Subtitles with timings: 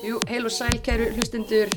[0.00, 1.68] Jú, heil og sæl kæru hlustundur,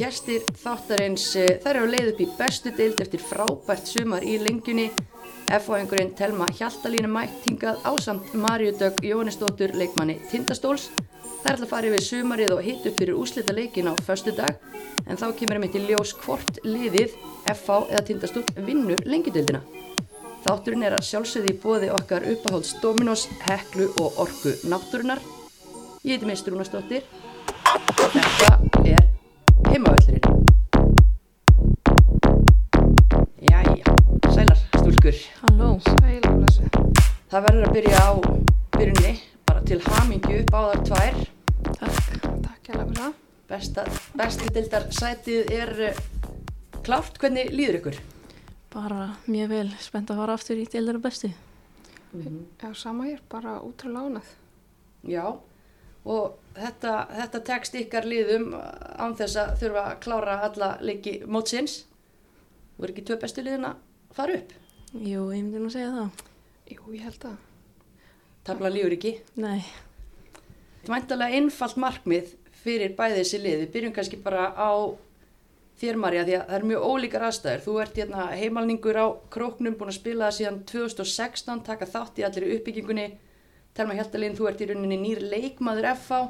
[0.00, 4.38] gestir þáttarins, eh, þær eru að leið upp í bestu deild eftir frábært sumar í
[4.40, 4.86] lengjunni.
[5.52, 10.88] F-fáingurinn Telma Hjaltalínu mætt hingað ásamt Maríu Dögg Jóhannesdóttur leikmanni Tindastóls.
[11.44, 14.56] Er alltaf að fara yfir sumarið og hitt upp fyrir úslita leikin á förstu dag
[15.06, 17.12] en þá kemur einmitt í ljós hvort liðið
[17.44, 19.60] F-fá eða Tindastól vinnur lengjudeildina.
[20.48, 25.20] Þátturinn er að sjálfsögði í bóði okkar uppahólds Dominos, Heklu og Orku Náttúrunar.
[26.02, 27.04] Ég heiti Mistur Rúnastóttir
[28.14, 28.50] þetta
[28.84, 29.04] er
[29.70, 30.46] heimavöllurinn.
[33.50, 33.96] Jæja,
[34.34, 35.20] sælar stúlkur.
[35.42, 35.70] Halló.
[35.86, 36.70] Sælablessu.
[37.30, 38.10] Það verður að byrja á
[38.76, 39.14] byrjunni,
[39.48, 41.22] bara til hamingju þar tvær.
[41.80, 42.12] Takk.
[42.44, 43.16] Takk hjá fyrir það.
[43.46, 43.86] Besta,
[44.18, 45.98] besti dildar sætið er uh,
[46.86, 47.98] klárt, hvernig líður ykkur?
[48.74, 51.30] Bara mjög vel spennt að fara aftur í deildara bestu.
[52.16, 54.32] Já, sama hér, bara útrúlega ánað.
[55.06, 55.24] Já,
[56.06, 61.80] og þetta, þetta tekst ykkar liðum án þess að þurfa að klára alla leiki mótsins.
[62.76, 63.82] Voru ekki tvö bestu liðin að
[64.16, 64.54] fara upp?
[64.94, 66.22] Jú, ég myndi nú segja það.
[66.70, 67.36] Jú, ég held að.
[68.46, 69.16] Tabla lífur ekki.
[69.42, 69.64] Nei.
[70.36, 72.30] Þetta er mæntalega einfalt markmið
[72.62, 73.58] fyrir bæði þessi lið.
[73.64, 74.70] Við byrjum kannski bara á
[75.80, 77.64] þér Marja því að það er mjög ólíkar aðstæður.
[77.66, 82.26] Þú ert hérna heimalningur á króknum, búin að spila það síðan 2016, taka þátt í
[82.28, 83.06] allir uppbyggingunni.
[83.76, 86.20] Telma Hjaltalín, þú ert í rauninni nýr leikmaður FH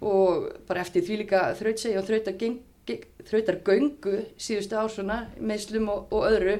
[0.00, 5.18] og bara eftir því líka þrautsegi og þrautar, geng, geng, þrautar göngu síðustu ár svona,
[5.36, 6.54] meðslum og, og öðru.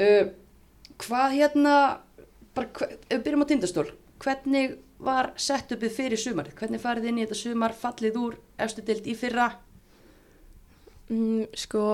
[0.00, 0.32] Uh,
[1.02, 1.74] hvað hérna,
[2.56, 3.90] bara, ef við byrjum á tindastól,
[4.22, 6.56] hvernig var sett uppið fyrir sumarið?
[6.56, 9.50] Hvernig farið inn í þetta sumar, fallið úr efstu deild í fyrra?
[11.10, 11.84] Mm, sko,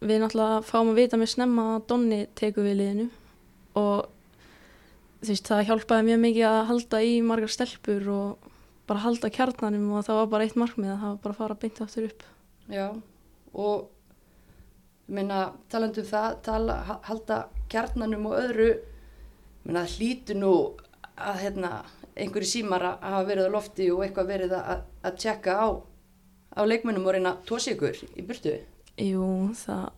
[0.00, 3.08] við náttúrulega fáum að vita með snemma að Donni teku við liðinu
[3.80, 4.13] og
[5.30, 8.50] veist, það hjálpaði mjög mikið að halda í margar stelpur og
[8.88, 11.58] bara halda kjarnanum og það var bara eitt markmið að það var bara að fara
[11.62, 12.24] beint aftur upp.
[12.72, 12.86] Já,
[13.54, 13.88] og
[15.14, 15.38] minna,
[15.72, 17.38] talandu um það, tala, ha- halda
[17.72, 18.68] kjarnanum og öðru,
[19.64, 20.52] minna, það hlýtu nú
[21.14, 21.72] að hérna,
[22.14, 25.66] einhverju símar að hafa verið á lofti og eitthvað verið að, að tjekka á,
[26.54, 28.54] á leikmennum og reyna að tósi ykkur í burtu.
[29.02, 29.24] Jú,
[29.58, 29.88] það,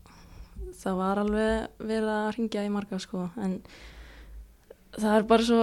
[0.80, 3.58] það var alveg verið að ringja í marga sko, en
[4.96, 5.60] það er bara svo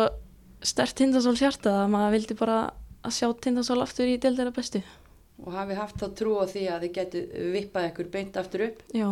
[0.63, 2.57] stert tindasól hjarta að maður vildi bara
[3.03, 4.79] að sjá tindasól aftur í deildara bestu.
[5.43, 7.21] Og hafi haft þá trú á því að þið getu
[7.55, 8.83] vippað ykkur beint aftur upp.
[8.95, 9.09] Já,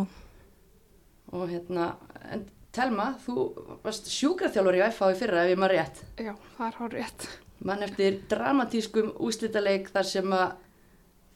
[1.32, 1.94] Og hérna,
[2.28, 3.42] en Telma, þú
[3.84, 5.98] varst sjúkraþjálfur í FH í fyrra ef ég maður rétt.
[6.20, 7.26] Já, það er hár rétt.
[7.62, 10.54] mann eftir dramatískum úslitaleik þar sem að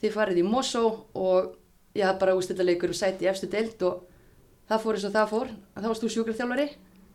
[0.02, 0.82] þið farið í Mosó
[1.14, 1.52] og
[1.94, 4.00] ég hafði bara úslitaleikur og sæti í efstu deild og
[4.68, 6.66] það fór eins og það fór að þá varst þú sjúkraþjálfari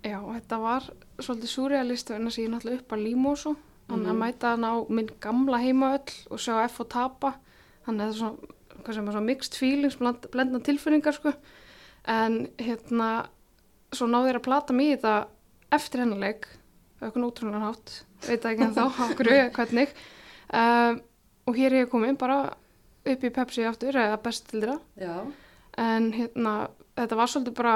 [0.01, 0.87] Já, þetta var
[1.21, 3.53] svolítið surrealist en þess að ég náttúrulega upp að Límósu.
[3.91, 7.33] Þannig að mæta hann á minn gamla heimaöll og sjá F og tapa.
[7.85, 8.55] Þannig að það er svona,
[8.87, 11.33] er svona mixed feelings, blend, blendna tilfinningar sko.
[12.09, 13.09] En hérna,
[13.93, 15.15] svo náðu þér að plata mig í þetta
[15.75, 16.47] eftir hennar leik,
[17.01, 17.93] auðvitað ótrúlega hátt,
[18.25, 19.93] veit ekki en þá, okkur, hvernig.
[20.51, 20.97] Um,
[21.49, 22.41] og hér er ég komin bara
[23.01, 24.79] upp í Pepsi aftur, eða best til þeirra.
[25.01, 25.13] Já,
[25.81, 26.55] en hérna,
[26.97, 27.75] þetta var svolítið bara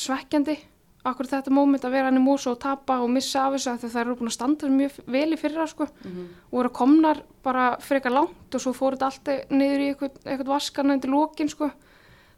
[0.00, 0.56] svekkjandi
[1.04, 3.84] akkur þetta móment að vera hann í músu og tapa og missa af þessu að
[3.86, 6.26] það eru búin að standa mjög vel í fyrra sko Mhm.
[6.50, 10.46] og voru komnar bara frekar langt og svo fór þetta allt niður í eitthvað, eitthvað
[10.52, 11.70] vaskan undir lókin sko.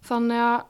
[0.06, 0.64] Þannig að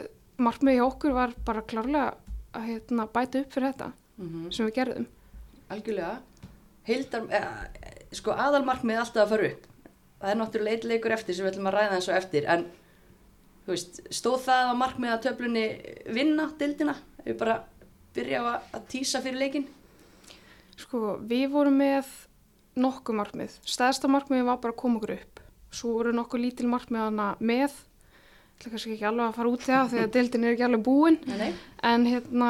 [0.00, 0.06] eh,
[0.38, 2.14] markmiði hjá okkur var bara klárlega
[2.52, 5.06] að hérna, bæta upp fyrir þetta mhm, sem við gerðum.
[5.70, 6.18] Algjörlega.
[6.84, 9.66] Heildar, eh, sko aðalmarkmið alltaf að fara upp.
[10.20, 12.66] Það er náttúrulega eitt leikur eftir sem við ætlum að ræða eins og eftir en
[13.66, 15.64] veist, stóð það á markmið að töflunni
[16.12, 16.94] vinna dildina
[17.26, 17.60] við bara
[18.16, 19.68] byrja á að, tísa fyrir leikin
[20.82, 22.08] Sko, við vorum með
[22.80, 23.56] nokkuð markmið.
[23.68, 25.42] Stæðsta markmið var bara að koma okkur upp.
[25.72, 27.74] Svo voru nokkuð lítil markmið hana með.
[28.56, 31.18] Það er kannski ekki alveg að fara út það þegar deildin er ekki alveg búin.
[31.28, 31.52] Nei, nei.
[31.92, 32.48] En hérna,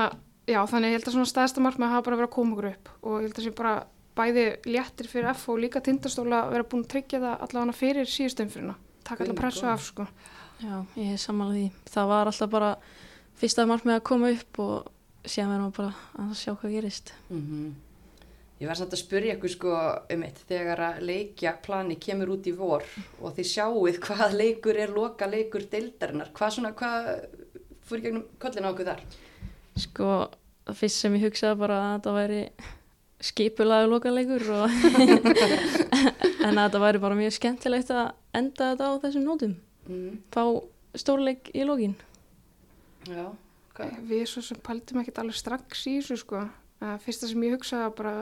[0.48, 2.94] já, þannig ég held að svona stæðsta markmið hafa bara verið að koma okkur upp.
[3.02, 3.74] Og ég held að sé bara
[4.16, 8.10] bæði léttir fyrir F og líka tindastóla að vera búin að tryggja það allavega fyrir
[9.18, 9.72] Guð alltaf minn pressu góður.
[9.72, 10.06] af, sko.
[10.62, 11.90] já, ég er samanlega því.
[11.92, 12.70] Það var alltaf bara
[13.42, 14.92] fyrsta markmið að koma upp og
[15.22, 15.94] síðan verðum við bara
[16.24, 17.16] að sjá hvað gerist.
[17.30, 17.72] Mm
[18.62, 19.70] Ég var samt að spyrja ykkur sko
[20.14, 22.84] um eitt þegar að leikja plani kemur út í vor
[23.18, 26.30] og þið sjáuð hvað leikur er loka leikur deildarinnar.
[26.36, 27.08] Hvað svona, hvað
[27.90, 29.02] í gegnum kollin á okkur þar?
[29.82, 30.12] Sko,
[30.68, 32.40] það fyrst sem ég hugsaði bara að þetta væri
[33.32, 34.78] skipulaðu lokaleikur og
[36.46, 39.58] en að þetta væri bara mjög skemmtilegt að enda þetta á þessum nótum.
[39.90, 40.42] Mm, Fá
[41.02, 41.98] stórleik í lokin.
[43.08, 43.24] Já,
[43.76, 43.96] hvað?
[44.08, 46.44] Við svo sem pældum ekkert alveg strax í þessu sko.
[47.04, 48.14] Fyrsta sem ég hugsaði var bara,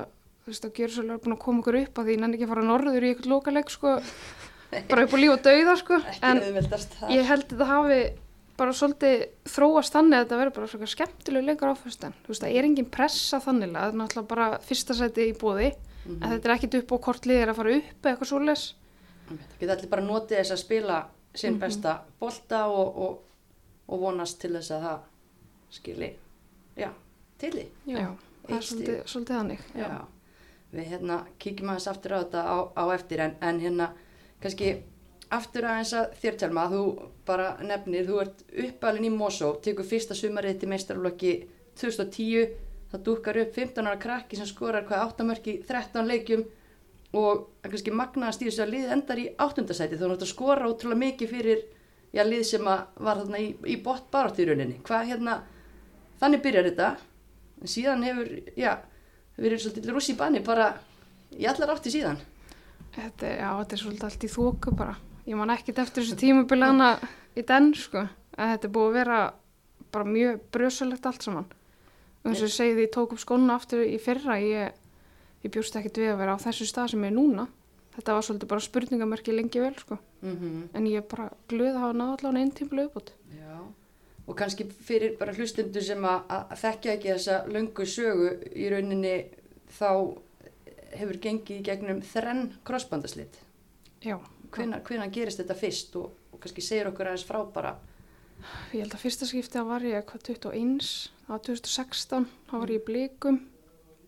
[0.44, 2.44] þú veist, að gera svolítið búin að koma okkur upp að því ég nenni ekki
[2.48, 3.94] að fara norður í eitthvað lokaleg sko.
[4.90, 8.00] bara upp á líf og dauða sko en það ég held að þetta hafi
[8.60, 12.56] bara svolítið þróast þannig að þetta verður bara svona skemmtileg leikur áfæstan þú veist það
[12.60, 16.22] er engin pressa þannig það er náttúrulega bara fyrsta sæti í bóði Mhm.
[16.24, 18.62] en þetta er ekkit upp á hvort liðir að fara upp eða eitthvað svoleiðis
[19.28, 21.00] það geta allir bara notið þess að spila
[21.34, 21.60] sinn Mhm.
[21.60, 23.18] besta bolta og, og,
[23.90, 25.00] og vonast til þess að það
[25.74, 26.10] skili
[26.78, 26.90] já,
[27.40, 27.66] til því.
[27.90, 28.06] Já,
[28.46, 29.66] það er svolítið, svolítið þannig.
[29.80, 29.90] Já.
[30.70, 33.90] Við hérna kíkjum aðeins aftur á þetta á, á eftir en, en hérna
[34.42, 34.72] kannski
[35.34, 36.82] aftur aðeins að þér telma þú
[37.26, 41.34] bara nefnir, þú ert uppalinn í Mosó, tekur fyrsta sumarið til meistarflokki
[41.80, 42.54] 2010
[42.90, 46.46] það dúkar upp 15 ára krakki sem skorar hvað 8 mörk í 13 leikjum
[47.18, 50.70] og það kannski magnaðast í þessu að lið endar í áttundasæti þá er þetta skora
[50.70, 51.62] ótrúlega mikið fyrir
[52.12, 54.78] já, lið sem að var þarna í, í bótt barátt í rauninni.
[54.86, 55.38] Hvað hérna,
[56.20, 56.88] þannig byrjar þetta.
[57.60, 58.72] En síðan hefur, já
[59.40, 60.70] verið svolítið rússi í banni bara
[61.36, 62.18] í allar átti síðan.
[62.96, 64.96] Þetta, er- Já, þetta er svolítið allt í þóku bara.
[65.28, 66.90] Ég man ekkit eftir þessu tímabili hana
[67.38, 69.18] í den sko en þetta er búið að vera
[69.92, 71.46] bara mjög brösulegt allt saman.
[72.24, 74.72] Og eins og ég segi því ég tók upp skóna aftur í fyrra ég,
[75.44, 77.46] ég bjóst ekkit við að vera á þessu stað sem ég er núna
[77.96, 79.98] þetta var svolítið bara spurningamerki lengi vel sko.
[80.22, 83.58] Mm en ég er bara glöð að hafa náða allavega einn tímlu uppbútt Já,
[84.26, 86.20] og kannski fyrir bara hlustundur sem að,
[86.56, 89.14] þekkja ekki þessa löngu sögu í rauninni
[89.78, 90.16] þá
[90.96, 93.38] hefur gengið í gegnum þrenn krossbandaslit.
[94.86, 95.96] hvenar gerist þetta fyrst?
[96.00, 97.76] Og, og kannski segir okkur aðeins frá bara.
[98.72, 100.90] ég held að fyrsta skipti að var ég hvað 21,
[101.26, 103.40] það var 2016 þá var ég í blikum.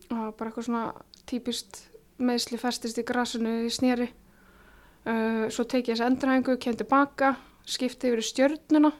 [0.08, 0.84] Og það var bara eitthvað svona
[1.29, 1.82] típist
[2.24, 7.34] meðsli festist í grasinu í snýri uh, svo teki ég þessi endurhængu kem tilbaka,
[7.66, 8.92] skipti yfir stjörnuna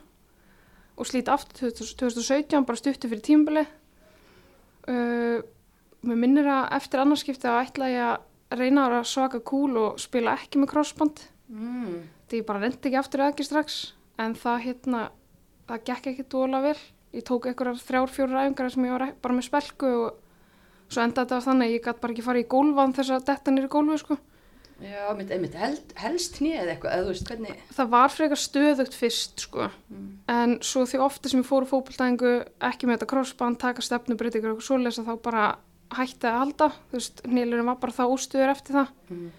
[0.93, 3.65] og slíti aftur 2017, bara stutti fyrir tímbili
[4.91, 5.41] uh,
[6.03, 10.35] mér minnir að eftir annarskipti að ætla ég að reyna að svaka kúl og spila
[10.37, 11.23] ekki með crossband.
[11.53, 12.03] Mm.
[12.29, 13.75] því ég bara rendi ekki aftur eða ekki strax
[14.21, 15.01] en það hérna
[15.67, 16.77] það gekk ekki dóla vel.
[17.13, 20.22] Ég tók einhverjar þrjár, fjórar æfingar sem ég var bara með spelku og
[20.93, 23.51] svo endaði þetta þannig að ég gæti bara ekki farið í gólfan þess að detta
[23.55, 24.17] nýri gólfi sko.
[24.83, 27.59] Já, mitt, einmitt, held, helst hnið eitthvað, eða þú veist hvernig.
[27.77, 29.67] það var frekar stöðugt fyrst sko.
[29.93, 30.07] Mm.
[30.33, 32.31] en svo því ofta sem ég fór á fókbaltæðingu
[32.67, 35.43] ekki með þetta crossband, taka stefnu breytingur og eitthvað svoleiðis að þá bara
[35.93, 39.29] hætti að halda þú veist, nýlurinn var bara það ústuður eftir það Mm.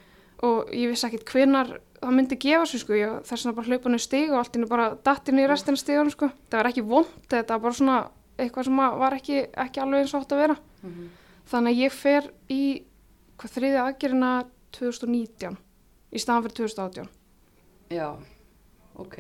[0.49, 3.89] og ég vissi ekkit hvenar það myndi gefa sig sko, ég þess vegna bara hlaupa
[3.93, 7.11] niður stig og allt innu bara dattinn í restina stigunum sko, það var ekki vond
[7.29, 7.99] þetta var bara svona
[8.39, 11.11] eitthvað sem að var ekki, ekki alveg eins og átt að vera Mm.
[11.51, 12.61] Þannig að ég fer í
[13.41, 14.33] hvað þriðja aðgerina
[14.79, 15.57] 2019
[16.15, 17.09] í staðan fyrir 2018
[17.95, 18.09] Já,
[18.99, 19.17] ok.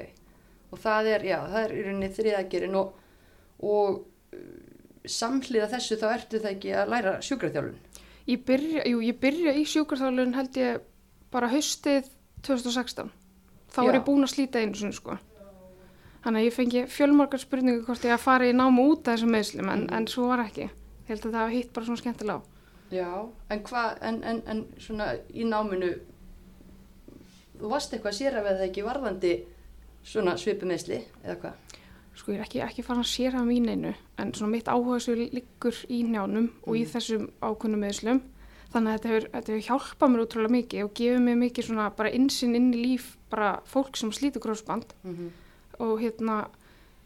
[0.72, 2.94] Og það er, já, það er í rauninni þriðagerinn og,
[3.62, 3.98] og
[4.34, 4.38] uh,
[5.04, 7.76] samhliða þessu þá ertu það ekki að læra sjúkraþjálfun.
[8.32, 10.80] ég byrja, jú, ég byrja í sjúkarþálun held ég
[11.34, 12.08] bara haustið
[12.46, 13.10] 2016
[13.74, 13.92] þá Já.
[13.98, 15.18] ég búin að slíta einu sinni sko
[16.24, 19.34] þannig að ég fengi fjölmargar spurningu hvort ég að fara í námu út af þessum
[19.36, 19.94] meðslum en, Mhm.
[19.98, 20.70] en svo var ekki
[21.04, 22.42] ég held að það hafa hitt bara svona skemmtilega á
[22.94, 25.94] Já, en hvað, en, en, en svona í náminu,
[27.58, 29.32] þú varst eitthvað sér að veða ekki varðandi
[30.04, 31.78] svona svipumeðsli eða hvað?
[32.14, 33.90] sko ég er ekki, ekki farin að sér af mín einu
[34.22, 36.90] en svona mitt áhuga svo liggur í njánum og í Mhm.
[36.92, 38.20] þessum ákunnum meðslum
[38.74, 41.88] þannig að þetta hefur, þetta hefur hjálpað mér útrúlega mikið og gefið mér mikið svona
[41.96, 45.30] bara insinn inn í líf bara fólk sem slítur grósband Mm -hmm.
[45.80, 46.46] og hérna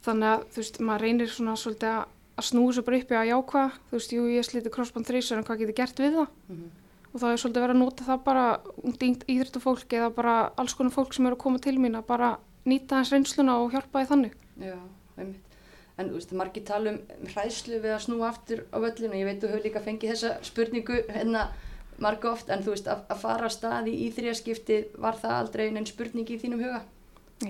[0.05, 2.05] þannig að þú veist, maður reynir svona svolítið að,
[2.39, 5.41] að snúa svo bara upp í að jákva þú veist, jú, ég slíti crossband þrísar
[5.41, 6.71] en hvað getur gert við það Mhm.
[7.13, 8.47] og þá er svolítið verið að nota það bara
[8.85, 12.39] ungt íþrættafólk eða bara alls konar fólk sem eru að koma til mín að bara
[12.67, 14.77] nýta hans reynsluna og hjálpa því þannig Já,
[15.19, 15.45] einmitt.
[15.99, 19.17] En þú veist, margir tala um hræðslu við að snúa aftur á völlinu.
[19.19, 21.49] Ég veit þú hefur líka fengið þessa spurningu hérna
[21.99, 25.65] marga oft, en þú veist, að, að fara að staði í þrjaskipti, var það aldrei
[25.75, 26.83] neinn spurning í þínum huga?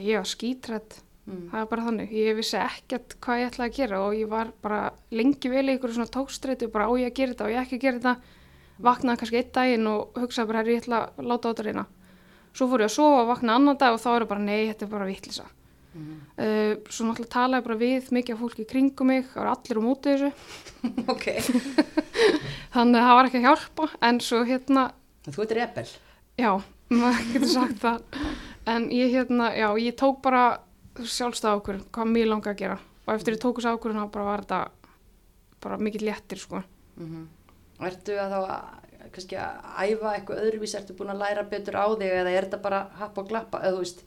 [0.00, 1.42] ég var skítrætt, Mm.
[1.52, 2.14] það er bara þannig.
[2.16, 4.80] Ég vissi ekkert hvað ég ætlaði að gera og ég var bara
[5.12, 7.78] lengi vel í ykkur svona tókstreitu bara á ég að gera þetta og ég ekki
[7.78, 8.34] að gera þetta.
[8.88, 11.86] Vaknaði kannski einn daginn og hugsaði bara ég ætla að láta á þetta reyna.
[12.56, 14.86] Svo fór ég að sofa og vaknaði annan dag og þá er bara nei, þetta
[14.88, 15.48] er bara vittlisa
[15.98, 16.18] Mm.
[16.36, 19.82] Uh, svo náttúrulega talaði bara við mikið fólki í kringum mig, það var allir á
[19.82, 20.30] móti þessu.
[21.12, 21.24] Ok,
[22.74, 24.84] þannig að það var ekki að hjálpa en svo hérna,
[26.38, 26.50] já,
[27.00, 28.28] maður getur sagt það.
[28.68, 30.44] En ég hérna, já, ég tók bara
[31.06, 32.78] sjálfstæð ákvörðun hvað mér langaði að gera.
[33.06, 34.60] Og eftir ég tók þessu ákvörðun þá bara var þetta
[35.62, 36.62] bara mikið léttir sko.
[36.98, 37.26] Mm
[37.78, 38.62] Ertu að þá að,
[39.14, 42.58] kannski að æfa eitthvað öðruvís, ertu búin að læra betur á þig eða er þetta
[42.64, 44.00] bara happ og glappa, eða þú veist?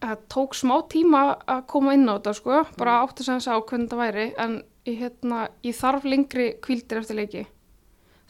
[0.00, 3.64] það tók smá tíma að koma inn á þetta sko, bara átti sem þess að
[3.68, 4.54] hvernig þetta væri en
[4.88, 7.44] ég, hérna, ég þarf lengri kvildir eftir leiki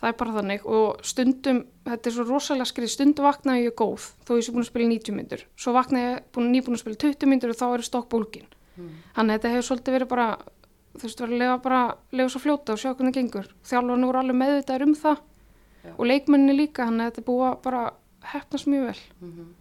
[0.00, 4.07] það er bara þannig og stundum, þetta er svo rosalega skrið, stundum vaknaði ég góð
[4.25, 7.00] þó ég sé búin að spila 90 myndur, svo vaknaði ég búin, nýbúin að spila
[7.04, 8.49] 20 myndur og þá er stokk bólgin.
[8.76, 8.90] Mm.
[9.16, 10.28] Þannig að þetta hefur svolítið verið bara,
[10.97, 11.80] þú veist, verið að lega bara,
[12.16, 13.49] lega svo fljóta og sjá hvernig það gengur.
[13.69, 15.19] Þjálfarnir voru alveg meðvitaðir um það
[15.80, 15.92] Já.
[15.97, 17.83] og leikmenninni líka, þannig að þetta er búið að bara
[18.33, 19.00] hefnast mjög vel.
[19.21, 19.57] Mhm.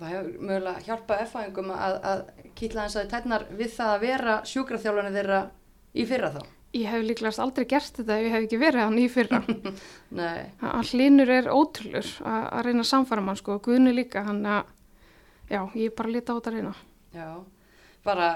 [0.00, 2.20] Það hefur mögulega hjálpað F-fæðingum að, að
[2.56, 3.42] kýtla hans að tætnar
[6.76, 9.40] Ég hef líklegast aldrei gert þetta ef ég hef ekki verið hann í fyrra.
[10.20, 14.44] Nei, Hann hlinur er ótrúlur að að reyna að samfara mann sko, Guðni líka, hann
[14.46, 14.68] að,
[15.50, 16.74] já, ég er bara lita á þetta að reyna.
[17.16, 17.26] já,
[18.06, 18.28] bara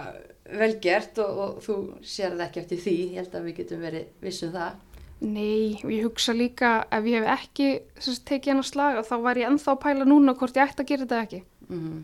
[0.50, 3.86] vel gert og, og þú sér það ekki eftir því, ég held að við getum
[3.86, 4.82] verið vissum það.
[5.24, 7.68] Nei, og ég hugsa líka ef ég hef ekki
[8.02, 10.82] þess, tekið hann að slaga þá var ég ennþá að pæla núna hvort ég ætti
[10.82, 11.42] að gera þetta ekki.
[11.70, 12.02] Mm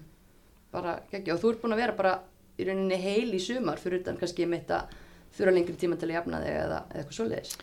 [0.71, 2.11] Bara, ekki, og þú ert búin að vera bara
[2.55, 4.93] í rauninni heil í sumar fyrir utan kannski mitt að
[5.37, 7.55] þurfa lengri tíma til að jafna þig eða, eða eitthvað svoleiðis.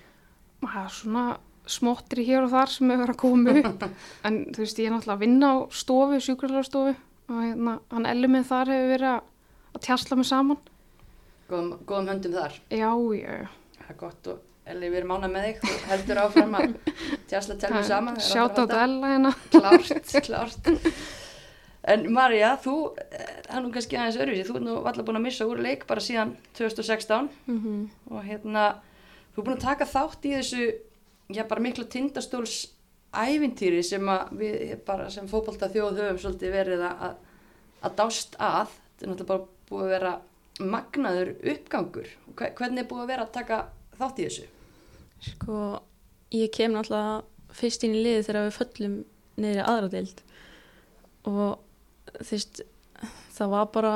[0.64, 1.26] Það er svona
[1.68, 3.86] smottri hér og þar sem hefur að koma upp
[4.28, 6.96] en þú veist ég er náttúrulega að vinna á stofu, sjúkrarlastofu
[7.28, 9.32] og hérna, hann elli minn þar hefur verið að,
[9.84, 10.62] tjasla mig saman.
[11.48, 12.56] Góðum, góðum höndum þar.
[12.74, 13.36] Já, já,
[13.78, 16.74] Það er gott og Elli, við erum ána með þig, þú heldur áfram að
[17.30, 18.18] tjásla telmi saman.
[18.20, 18.80] Sjátt á halda.
[18.84, 19.32] Ella hérna.
[19.54, 20.68] Klárt, klárt.
[21.88, 25.20] En Marja, þú, eh, það er nú kannski aðeins öðruvísi, þú ert nú alltaf búin
[25.22, 28.64] að missa úr leik bara síðan 2016 Mm og hérna,
[29.34, 30.66] þú er búin að taka þátt í þessu,
[31.32, 32.58] já bara mikla tindastóls
[33.14, 37.16] ævintýri sem að við bara sem fótbolta þjóð höfum svolítið verið að,
[37.84, 38.68] að dást að,
[38.98, 40.12] þetta er náttúrulega bara búið að vera
[40.60, 42.08] magnaður uppgangur.
[42.36, 43.58] Hve- Hvernig er búið að vera að taka
[44.00, 44.48] þátt í þessu?
[45.22, 45.62] Sko,
[46.36, 47.24] ég kem náttúrulega
[47.58, 48.96] fyrst inn í liði þegar við föllum
[49.38, 50.22] niður í aðra deild.
[51.28, 51.60] Og
[52.22, 52.64] þú veist,
[53.38, 53.94] það var bara,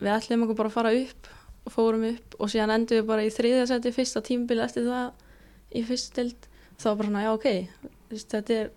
[0.00, 3.26] við ætlum okkur bara að fara upp og fórum upp og síðan endum við bara
[3.26, 6.50] í þriðja seti fyrsta tímabili eftir það í fyrst deild.
[6.80, 7.48] Þá var bara svona, já ok,
[7.84, 8.70] þú veist, þetta er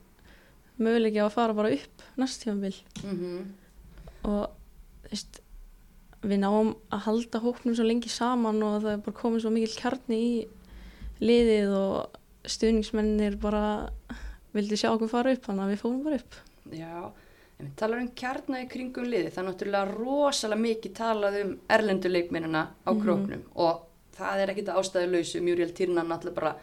[0.83, 2.75] möguleiki á að fara bara upp næst tímabil.
[3.03, 3.43] Mm
[4.23, 4.51] og
[5.03, 5.39] þú veist,
[6.23, 9.73] við náum að halda hóknum svo lengi saman og það er bara komið svo mikil
[9.75, 10.35] kjarni í
[11.23, 12.19] liðið og
[12.53, 13.65] stuðningsmennir bara
[14.55, 16.39] vildi sjá okkur fara upp þannig að við fórum bara upp.
[16.71, 16.95] Já,
[17.75, 22.91] talar um kjarna í kringum liði, það er náttúrulega rosalega mikið talað um erlenduleikmennina á
[22.93, 23.01] Mhm.
[23.03, 23.41] króknum.
[23.55, 23.81] Og
[24.17, 26.55] það er ekkit ástæðuleysu, Muriel Tyrnan náttúrulega bara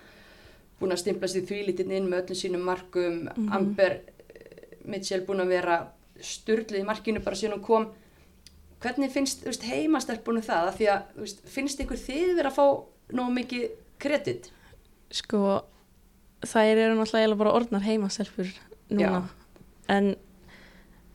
[0.80, 3.52] búin að stimpla sér þvílítinn inn með öllum sínum markum, Mhm.
[3.52, 5.86] Amber eh, Mitchell búin að vera
[6.20, 7.86] sturlið í markinu bara síðan hún kom.
[8.80, 12.84] Hvernig finnst veist, heimastelpunum það, af því að veist, finnst ykkur þið vera að fá
[13.12, 14.50] nógu mikið kredit?
[15.10, 15.62] sko
[16.42, 18.46] þær eru náttúrulega bara orðnar heimastelpur
[18.90, 19.28] núna.
[19.88, 20.29] En þú veist,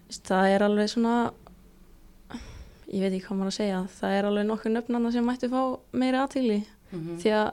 [0.10, 1.16] það er alveg svona
[2.92, 5.62] ég veit ekki hvað maður að segja það er alveg nokkur nöfnana sem mættu fá
[5.92, 7.48] meiri aðtíli Mm því að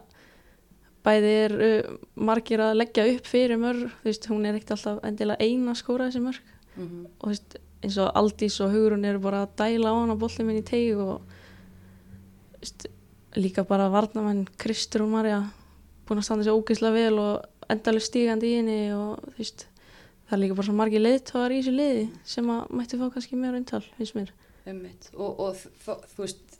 [1.02, 5.00] bæði er uh, margir að leggja upp fyrir mörg þú veist, hún er ekkert alltaf
[5.08, 6.42] endilega eina skóra þessi mörg.
[6.76, 7.06] -hmm.
[7.18, 10.46] og þú veist, eins og Aldís og Hugrún eru bara að dæla á hana bollin
[10.46, 11.20] minn í teig og
[12.54, 12.86] þú veist,
[13.34, 15.50] líka bara varnamenn Kristur og Marja
[16.06, 19.66] búin að standa sér ógeðslega vel og endalega stígandi í henni og þú veist
[20.28, 23.36] það er líka bara svo margir leiðtóðar í þessu liði sem að mætti fá kannski
[23.36, 24.32] meira umtal finnst mér
[24.66, 25.08] Einmitt.
[25.18, 26.58] Og, og þ- þú veist,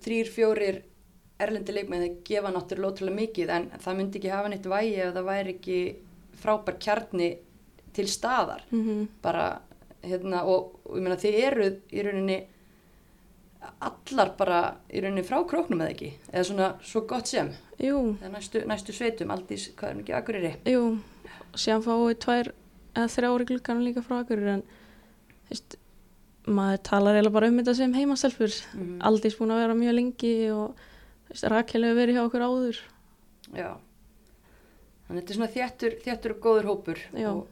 [0.00, 0.78] þrýr, fjórir
[1.38, 5.12] erlendi leikmenn það gefa náttúrulega ótrúlega mikið en það myndi ekki hafa neitt vægi ef
[5.14, 5.80] það væri ekki
[6.42, 7.28] frábær kjarni
[7.92, 8.62] til staðar.
[8.70, 9.06] mm -hmm.
[9.22, 9.60] Bara,
[10.02, 12.38] hérna, og, og ég meina þið eruð í rauninni
[13.82, 14.58] allar bara
[14.94, 17.50] í rauninni frá króknum eða ekki, eða svona svo gott sem.
[17.78, 20.52] Jú, Það er næstu, næstu sveitum, aldís, hvað er mikið akureyri?
[20.64, 20.98] jú
[21.82, 22.52] fáum við tvær
[22.98, 24.62] eða þrjári glukkan líka frá akkurir en
[25.48, 25.76] þú veist,
[26.48, 30.32] maður talar eiginlega bara um þetta sem heimastelpur Mm Aldís búin að vera mjög lengi
[30.54, 30.86] og
[31.52, 32.80] Rakel hefur verið hjá okkur áður
[33.54, 33.70] Já.
[35.08, 37.30] Þannig þetta er svona þjættur, þjættur og góður hópur Já.
[37.32, 37.46] og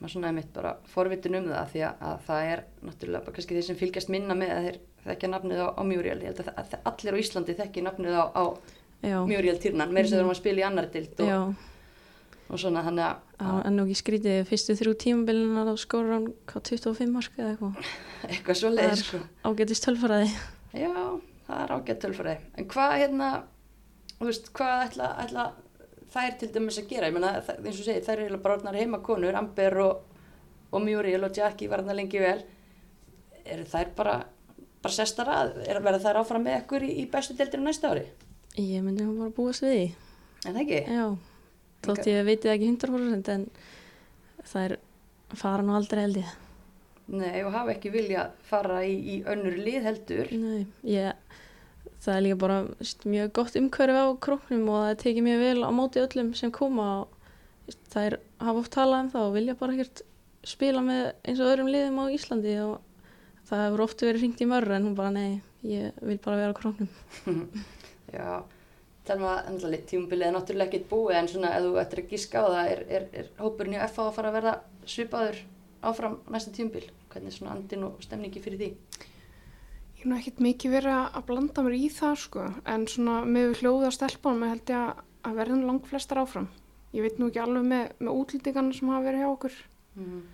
[0.00, 3.36] maður svona er mitt bara forvitin um það því að, að það er náttúrulega bara
[3.36, 6.18] kannski þeir sem fylgjast minna með að þeir þekkja nafnið á, á Muriel.
[6.22, 8.44] Ég held að, að allir á Íslandi þekki nafnið á, á
[9.02, 11.71] Já, Muriel Tyrnan, meira sem þeir eru að spila í annar dild og, já
[12.48, 16.66] og svona þannig að, það er ekki skrítið fyrstu þrjú tímabilina þá skorur hann hvað
[16.68, 19.20] 25 marka eða eitthvað að eitthvað svo leið sko.
[19.48, 20.30] ágætist tölfaraði
[20.72, 20.92] Já,
[21.46, 22.36] það er ágætt tölfræði.
[22.56, 23.26] En hvað hérna,
[24.22, 25.42] veist, hvað ætla, ætla
[26.14, 27.08] þær til dæmis að gera?
[27.10, 30.22] Ég meina, það- eins og segir, þær eru bara orðnar heimakonur, Amber og,
[30.72, 32.38] og Muriel og Jackie var þarna lengi vel.
[33.44, 34.14] Eru þær bara,
[34.84, 35.52] bara sestar að?
[35.68, 38.06] Er að vera þær áfram með ykkur í, í bestu deildinu næsta ári?
[38.56, 39.84] Ég myndi nú bara búast við því
[40.48, 40.80] En það ekki?
[40.88, 41.04] Já,
[41.86, 43.48] þótt ég veit ekki 100% en
[44.42, 44.76] það er
[45.38, 46.38] fara nú aldrei held ég
[47.12, 50.30] Nei, og hafa ekki vilja fara í, í önnur lið heldur.
[50.38, 51.18] Nei, ég
[52.02, 52.58] það er líka bara
[53.06, 56.86] mjög gott umhverfi á króknum og það tekið mjög vel á móti öllum sem koma
[57.02, 60.02] og það er hafa oft talað um það og vilja bara ekkert
[60.52, 62.74] spila með eins og öðrum liðum á Íslandi og
[63.50, 66.56] það hefur oft verið ringt í mörru en hún bara nei, ég vil bara vera
[66.56, 66.90] á króknum
[68.16, 68.42] Já,
[69.06, 72.42] talum að ennlega tímubilið er náttúrulega ekkert búið en svona ef þú ættir að gíska
[72.42, 74.54] á það er, er, er hópurinn í FA að fara að verða
[74.94, 75.40] svipaður
[75.82, 78.70] áfram næsta tímubil hvernig er svona andin og stemningi fyrir því
[80.02, 83.52] Ég hef nú ekkert mikið verið að blanda mér í það sko, en svona með
[83.60, 84.80] hljóða stelpunum held ég
[85.22, 86.48] að- verðum langt flestar áfram.
[86.92, 89.58] Ég veit nú ekki alveg með, með útlýtingarna sem hafa verið hjá okkur,
[89.94, 90.24] mm.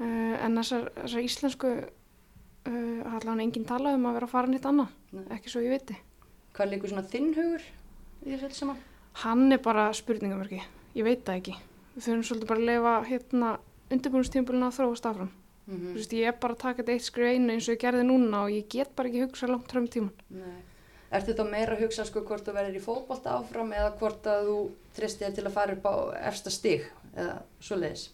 [0.00, 4.68] uh, en þessar, þessar íslensku uh, allan enginn talað um að vera að fara nýtt
[4.68, 4.92] annað,
[5.38, 5.96] ekki svo ég viti.
[6.52, 7.64] Hvað er líka svona þinn hugur
[8.24, 8.82] í þessu öllu saman?
[9.22, 10.60] Hann er bara spurningamörki,
[10.96, 11.56] ég veit það ekki.
[11.94, 13.50] Við þurfum svolítið bara að lifa hérna
[13.94, 15.32] undirbúinustímpulina að þróast áfram.
[15.64, 17.80] Mm Þú veist, ég er bara að taka þetta eitt skrif einu eins og ég
[17.80, 20.10] gerði núna og ég get bara ekki hugsað langt fram í tíman.
[21.14, 24.48] Ertu þá meira að hugsa sko hvort þú verður í fótbolta áfram eða hvort að
[24.50, 24.58] þú
[24.96, 25.94] tristir til að fara upp á
[26.32, 28.08] efsta stig eða svoleiðis?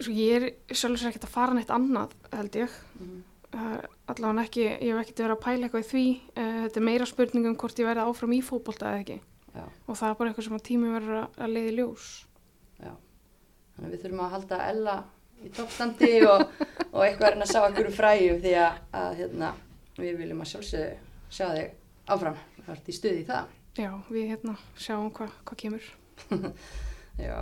[0.00, 2.76] Svo ég er sjálfsög ekkert að fara neitt annað, held ég.
[2.98, 3.16] Mm.
[3.16, 6.04] Uh, allavega ekki, ég hef ekkert verið að pæla eitthvað í því.
[6.36, 9.16] Uh, þetta er meira spurning um hvort ég verði áfram í fótbolta eða ekki.
[9.50, 12.08] Já, Og það er bara eitthvað sem að tími verður að, leiði ljós.
[12.78, 12.92] já.
[13.74, 14.94] Þannig að við þurfum að halda Ella
[15.40, 16.44] í toppstandi og,
[16.94, 19.50] og eitthvað er að sjá okkur fræjum því að, að hérna,
[19.98, 20.92] við viljum að sjálfsögðu
[21.30, 21.74] sjá þig
[22.14, 22.38] áfram.
[22.60, 23.56] Það ert í stuði í það.
[23.80, 25.90] Já, við hérna sjáum hvað hva kemur.
[27.20, 27.36] Já,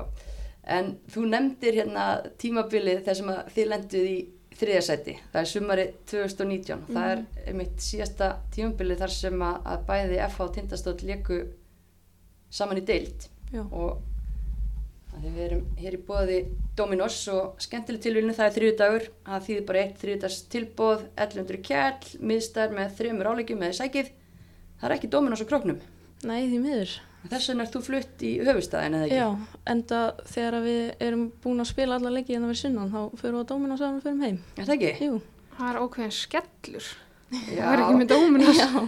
[0.79, 2.05] en þú nefndir hérna
[2.41, 4.19] tímabilið þar sem að þið lenduð í
[4.59, 5.15] þriðasæti.
[5.33, 6.85] Það er sumari 2019.
[6.91, 11.41] Það er mitt síðasta tímabilið þar sem að, að bæði FH og Tindastóll leku
[12.51, 13.99] saman í deild Já, og
[15.19, 16.39] við erum hér í bóði
[16.79, 19.09] Dominos og skemmtileg tilvílinu það er þriðu dagur.
[19.27, 24.15] Það þýðir bara eitt þriðdags tilbóð, 1100 kjall, miðstær með þremur álegjum með sækið.
[24.79, 25.81] Það er ekki Dominos á króknum.
[26.23, 26.99] nei því miður
[27.29, 29.17] Þess vegna er þú flutt í höfustæðin eða ekki?
[29.19, 29.29] Já,
[29.73, 29.99] enda
[30.31, 33.51] þegar við erum búin að spila alla leikið hérna við sunnan þá fyrir við á
[33.51, 35.09] dómin og saman fyrir heim Er það ekki?
[35.09, 35.19] Jú,
[35.59, 36.87] Það er ákveðin skellur.
[37.29, 38.61] Já, Það er ekki með dóminus.
[38.63, 38.83] já, á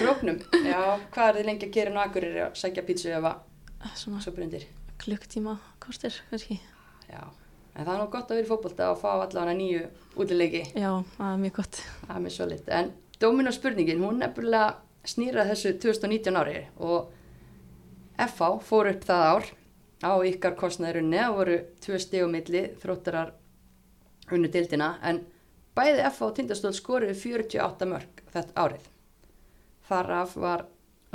[0.00, 0.38] króknum.
[0.64, 0.80] Já,
[1.12, 3.34] hvað er þið lengi að gera nú akkur er að sækja pítsu eða
[3.94, 4.64] svona svo brundir?
[4.96, 6.56] klukktíma kostir kannski
[7.10, 7.20] Já,
[7.76, 9.82] en það er nú gott að vera í fótbolta og fá allavega nýju
[10.16, 10.62] útileiki.
[10.74, 11.54] Já, það er mjög
[12.08, 12.22] Það er.
[12.80, 13.54] En dómin og
[15.06, 17.12] snýrað þessu 2019 ári og
[18.16, 19.48] FH fór upp það ár
[20.04, 23.34] á ykkar kostnæðurunni og voru tvö stegumilli þróttarar
[24.32, 25.20] unnu dildina en
[25.76, 28.86] bæði FH og Tindastóll skoruðu 48 mörg þetta árið.
[29.86, 30.64] Þar af var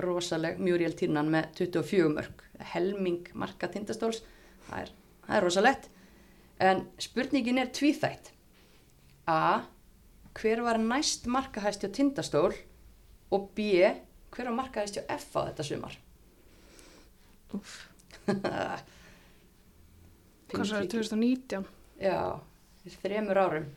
[0.01, 4.21] rosaleg Muriel Tyrnan með 24 mörg, helming marka Tindastóls,
[4.67, 4.93] það er,
[5.25, 5.89] það er rosalegt.
[6.61, 8.31] En spurningin er tvíþætt.
[9.25, 9.65] A.
[10.37, 12.53] Hver var næst markahæst hjá Tindastól
[13.33, 13.73] og B.
[14.31, 15.97] Hver var markahæst hjá FH þetta sumar?
[20.51, 21.67] Hvað svo er 2019?
[22.01, 22.17] Já,
[23.01, 23.67] þremur árum.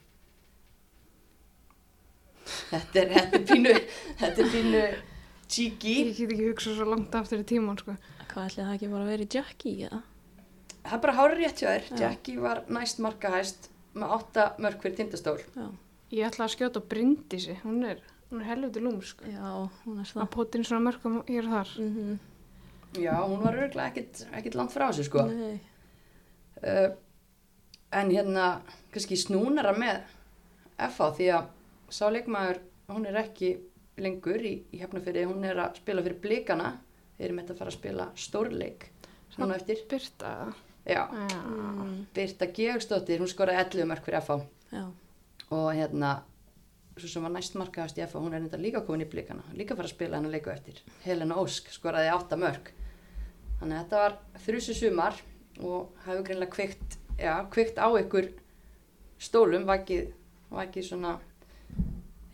[2.45, 3.75] Þetta er, þetta er pínu,
[4.21, 4.81] þetta er pínu
[5.55, 5.95] cheeky.
[6.01, 7.95] Ég get ekki hugsað svo langt aftur í tíman, sko.
[8.33, 10.01] Hvað ætli það ekki bara að vera í Jackie eða?
[10.85, 11.85] Það er bara hárið rétt hjá þér.
[12.03, 15.39] Jackie var næst markahæst með 8 mörg fyrir Tindastól.
[15.55, 15.67] Já,
[16.15, 17.55] Ég ætla að skjóta á Bryndísi.
[17.65, 19.25] Hún er, hún er helviti lúm, sko.
[19.27, 19.41] já,
[19.87, 21.71] hún er Að það potin svona mörgum hér og þar.
[21.81, 22.15] mm
[23.01, 25.27] Já, hún var örgulega ekkit, ekkit langt frá þessu sko.
[25.31, 25.61] Nei,
[26.65, 26.95] Uh,
[27.93, 28.45] en hérna,
[28.95, 29.99] kannski snúnara með
[30.81, 31.49] FH því að
[31.93, 33.51] sá leikmaður, hún er ekki
[34.01, 36.71] lengur í, í hefnafyrði, hún er að spila fyrir blikana,
[37.19, 38.87] þeir eru með þetta að fara að spila stórleik,
[39.35, 39.83] svona eftir.
[39.91, 40.31] Byrta.
[40.87, 41.43] Já, Já.
[41.43, 44.39] mm, Birta Georgsdóttir, hún skoraði 11 mörg fyrir FH
[44.79, 44.85] já,
[45.51, 46.15] og hérna,
[46.97, 49.77] svo sem var næst markaðast í FH, hún er enda líka komin í blikana, líka
[49.77, 50.81] fara að spila hennar leiku eftir.
[51.05, 52.73] Helena Ósk skoraði 8 mörg.
[53.65, 55.21] Þannig að þetta var þrjusu sumar
[55.65, 58.27] og hefur greinlega kveikt, já, kveikt á ykkur
[59.25, 60.11] stólum, vakið,
[60.53, 61.15] vakið svona,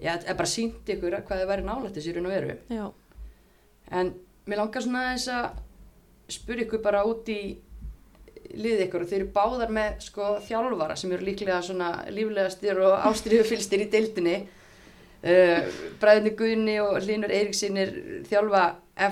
[0.03, 2.57] já, er bara sínt ykkur að hvað þið væri nálægt þessi raun og veru.
[2.67, 2.89] já,
[3.95, 4.11] En
[4.51, 5.47] mér langar svona aðeins að
[6.35, 7.41] spyrja ykkur bara út í
[8.51, 13.07] liðið ykkur og þeir eru báðar með sko þjálfara sem eru líklega svona líflegastir og
[13.07, 14.39] ástriðufylstir í deildinni.
[15.21, 15.63] Uh,
[16.03, 17.95] Bræðinni Guðni og Línur Eiríksinir
[18.27, 18.65] þjálfa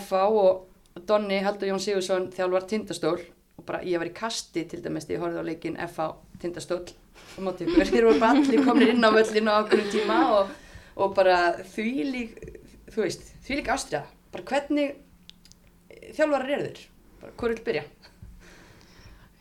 [0.03, 0.65] FA og
[1.07, 3.19] Donni Haldur Jón Sigursson þjálfar Tindastól
[3.59, 6.09] og bara ég var í kasti til dæmis þegar ég horfði á leikin FA
[6.43, 6.81] Tindastól
[7.37, 10.53] og móti ykkur, þeir voru bara allir komin inn á völlinu á okkur tíma og,
[10.97, 11.39] og bara
[11.75, 12.37] því lík,
[12.95, 14.95] þú veist, því lík ástriða, bara hvernig
[16.15, 16.85] þjálfarar eru þeir,
[17.23, 17.85] bara hvað vil byrja?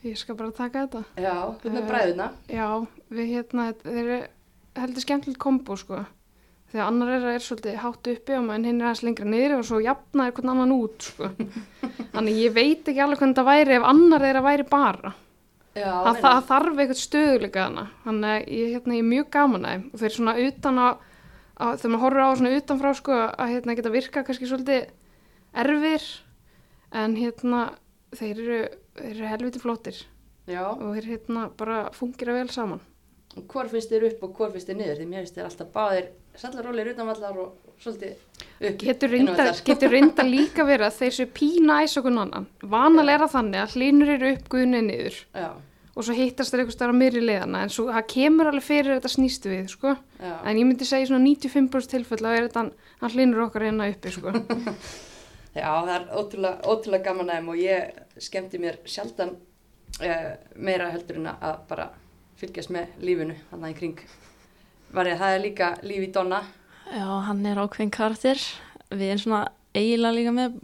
[0.08, 1.02] Ég skal bara taka þetta.
[1.20, 2.67] Já, þú ert með Eh, bræðuna, Já,
[3.12, 4.20] við hérna, þeir eru
[4.78, 6.04] heldur skemmtilegt kombo, sko.
[6.78, 9.63] Þeir þegar annar er, er svolítið hátt uppi og hinn er aðeins lengra niður og
[9.66, 11.30] svo jafnaði hvern annan út sko.
[12.13, 15.13] þannig ég veit ekki alveg hvernig það væri ef annar er að væri bara
[15.74, 16.12] Já, meina.
[16.22, 17.63] það þarf eitthvað stöðuleika
[18.04, 21.00] þannig að ég, hérna, ég er mjög gaman að og þeir svona utan að,
[21.66, 24.92] að þegar maður horfir á svona utanfrá sko, að hérna, geta virka kannski svolítið
[25.63, 26.06] erfir
[27.02, 27.63] en hérna
[28.22, 28.62] þeir eru,
[29.02, 30.04] þeir eru helviti flottir
[30.46, 32.86] Já, og þeir hérna bara fungir vel saman
[33.46, 35.00] hvor finnst þér upp og hvor finnst þér niður?
[35.02, 36.08] Því mér finnst þér alltaf báðir
[36.41, 38.78] sallarólir utanvallar og svolítið upp.
[38.82, 39.63] getur reynda, vallar.
[39.65, 43.63] getur reynda líka verið að þeir séu pína æs okkur annan vanalega er það þannig
[43.63, 45.50] að hlinur eru upp guðnið niður Já,
[45.97, 49.13] og svo hittast þeir eitthvað starf meiri liðana en svo það kemur alveg fyrir þetta
[49.13, 49.95] snýstu við sko.
[50.21, 52.65] en ég myndi segja svona 95% tilfell að er þetta
[53.02, 54.34] hann hlinur okkar hérna uppi sko.
[55.58, 59.34] Já, það er ótrúlega, ótrúlega gaman aðeim og ég skemmti mér sjaldan
[60.04, 61.88] uh, meira heldur en að bara
[62.38, 64.02] fylgjast með lífinu hann í kring.
[64.98, 66.40] Var ég, það er líka líf í Donna.
[66.90, 68.40] Já, hann er ákveðin karakter.
[68.90, 69.42] Við erum svona
[69.78, 70.56] eiginlega líka með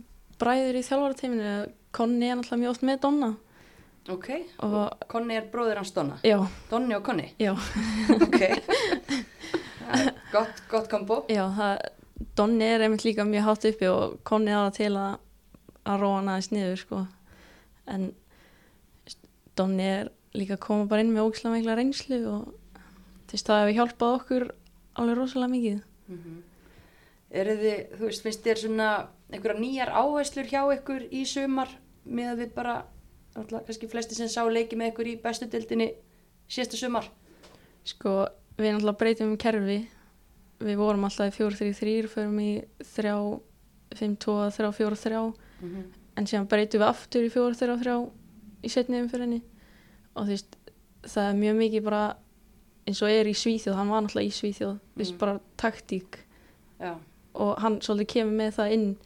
[0.42, 1.56] bræður í þjálfarateiminu.
[1.94, 3.32] Konni er náttúrulega mjög oft með Donna.
[4.12, 4.30] Ok,
[4.66, 6.18] Og Konni er bróðir hans Donna.
[6.28, 6.36] já,
[6.72, 7.30] Donni og Konni.
[7.40, 7.54] já,
[8.12, 8.42] Ok,
[10.34, 11.22] gott, gott kombo.
[11.32, 11.78] já, það,
[12.36, 15.14] Donni er einmitt líka mjög hátt uppi og Konni það til að,
[15.86, 17.04] að róa hann aðeins niður, sko.
[17.88, 18.10] En
[19.56, 22.52] Donni er líka að koma bara inn með ógislega mikla reynslu og
[23.34, 24.48] þess það hefur hjálpað okkur
[25.02, 25.86] alveg rosalega mikið.
[26.08, 26.42] Mm
[27.34, 28.88] Eru þið, þú veist, finnst þér svona
[29.34, 31.72] einhverja nýjar áherslur hjá ykkur í sumar
[32.06, 32.76] með að við bara,
[33.34, 35.88] alltaf, kannski flesti sem sá leiki með ykkur í bestu dildinni
[36.46, 37.08] síðasta sumar?
[37.90, 38.28] Sko,
[38.60, 39.80] við náttúrulega breytum um kerfi.
[40.62, 42.52] Við vorum alltaf í 4-3-3, förum í
[42.94, 45.84] 3-5-2, 3-4-3 Mm -hmm.
[46.18, 48.10] en síðan breytum við aftur í 4-3-3
[48.64, 49.42] í setni umfyrinni
[50.16, 50.58] og þú veist,
[51.04, 52.18] það er mjög mikið bara
[52.88, 55.18] eins og er í Svíþjóð, hann var náttúrulega í Svíþjóð, Mm.
[55.18, 56.18] bara taktík
[56.80, 56.98] Já.
[57.36, 58.98] og hann svolítið kemur með það inn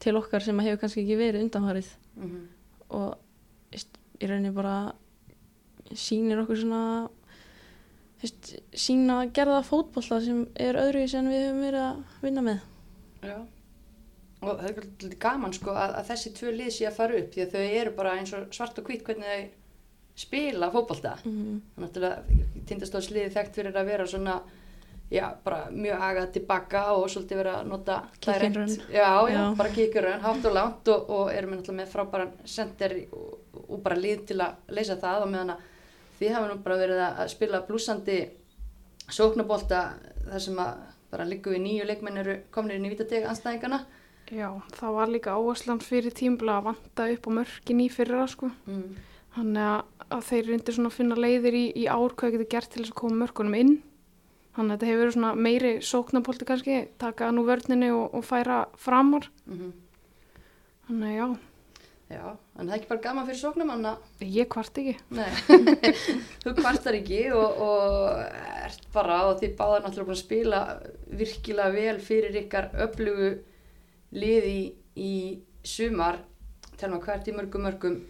[0.00, 2.46] til okkar sem hefur kannski ekki verið undanfarið Mm -hmm.
[2.90, 3.18] og
[3.72, 3.88] veist,
[4.20, 4.92] í rauninni bara
[5.94, 7.08] sýnir okkur svona
[8.22, 12.58] veist, sína gerða fótbolla sem er öðru sem við höfum verið að vinna með
[13.22, 13.38] Já.
[14.40, 17.42] Og það er gaman sko að, að þessi tvö lið sé að fara upp því
[17.42, 19.48] að þau eru bara eins og svart og hvít hvernig þau
[20.18, 21.16] spila fótbolta.
[21.24, 21.60] mm.
[21.78, 22.32] Að
[22.68, 24.34] tindastóðsliði þekkt fyrir að vera svona,
[25.14, 28.92] já, bara mjög agað tilbaka og svolítið vera að nota Kick and direct- run.
[28.92, 32.96] Já, já, bara kikkurun, hátt og langt og, og erum við náttúrulega með frábæran sender
[33.12, 35.62] og, og bara lið til að leysa það og meðan að
[36.18, 38.18] þið hafa nú bara verið að spila blúsandi
[39.08, 39.82] sóknabólta
[40.28, 40.80] þar sem að
[41.12, 43.78] bara líku við nýju leikmenn eru komnir inn í vítateg anstæðingana.
[44.28, 48.50] Já, það var líka áherslan fyrir tímbla að vanta upp á mörkin í fyrra sko.
[48.68, 48.98] Mm.
[49.38, 52.72] Þannig að, að þeir reyndir svona að finna leiðir í, í ár hvað getur gert
[52.72, 53.74] til þess að koma mörkunum inn.
[54.56, 58.64] Þannig að þetta hefur verið svona meiri sóknapolti kannski, taka nú vörninni og, og færa
[58.80, 59.30] framar.
[59.46, 59.76] Mm
[60.88, 61.26] Þannig að já,
[62.08, 62.22] Já,
[62.56, 64.94] en það er ekki bara gaman fyrir sóknamann að ég kvart ekki.
[65.12, 65.26] Nei,
[66.42, 68.22] þú kvartar ekki og, og
[68.64, 70.62] ert bara og þið báðar náttúrulega að spila
[71.20, 73.28] virkilega vel fyrir ykkar öflugu
[74.16, 74.56] liði
[74.96, 75.12] í,
[75.60, 76.22] sumar.
[76.80, 78.00] Telma, hvað ert í mörgum mörgum?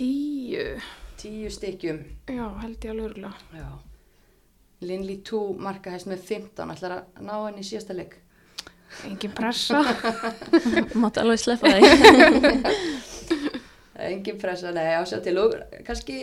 [0.00, 0.80] Tíu,
[1.20, 1.98] Tíu stykkjum.
[2.28, 3.34] já held ég alveg örgulega.
[3.52, 3.66] Já.
[4.80, 8.14] Linley 2 marka hæst með 15, ætlar að ná henni í síðasta leik.
[9.04, 9.82] Engin pressa.
[11.02, 11.84] Mátti alveg sleppa þig
[14.08, 15.52] Engin pressa, nei, á sér til og
[15.84, 16.16] kannski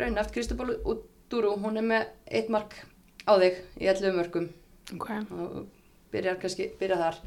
[0.00, 2.78] raunaft Kristobál Útúru, hún er með eitt mark
[3.28, 4.48] á þig í 11 mörgum.
[4.96, 5.66] ok, og
[6.16, 7.20] byrjar kannski, byrja þar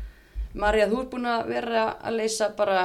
[0.57, 2.79] Marja, þú ert búin að vera að leysa bara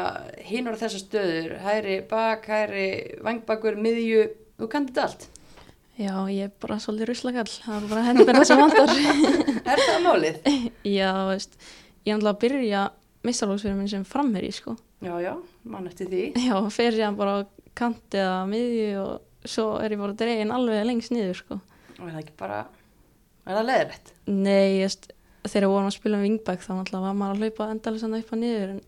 [0.45, 1.55] hinn og þessar stöður.
[1.65, 2.89] Hæri bak, hæri
[3.25, 4.27] vangbakur, miðju,
[4.61, 5.25] þú kannt þetta allt?
[5.95, 7.49] Já, ég er bara svolítið ruslakall.
[7.65, 8.93] Það er bara hendur það sem vantar.
[9.75, 10.51] Er það málið?
[10.85, 11.57] Já, veist,
[12.05, 12.83] ég er náttúrulega að byrja
[13.25, 14.75] mistarlóksfyrir minn sem framherji, sko.
[15.05, 15.33] Já, já,
[15.65, 16.25] mann eftir því.
[16.49, 17.41] Já, fer ég bara á
[17.79, 21.61] kanti eða miðju og svo er ég bara dregin alveg lengst niður, sko.
[21.97, 22.61] Og er það ekki bara,
[23.47, 24.13] er það leðilegt?
[24.29, 25.14] Nei, ég veist,
[25.45, 28.33] þegar við vorum að spila um vingbæk þá náttúrulega var maður að hlaupa endalisanda upp
[28.35, 28.81] að niður en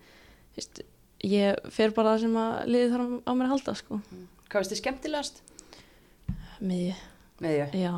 [0.56, 0.80] veist,
[1.26, 3.98] ég fer bara það sem að liðið þarf á mér að halda, sko.
[4.46, 5.42] Hvað veist þið skemmtilegast?
[6.66, 6.96] Miðju,
[7.44, 7.66] Miðju?
[7.76, 7.94] Já,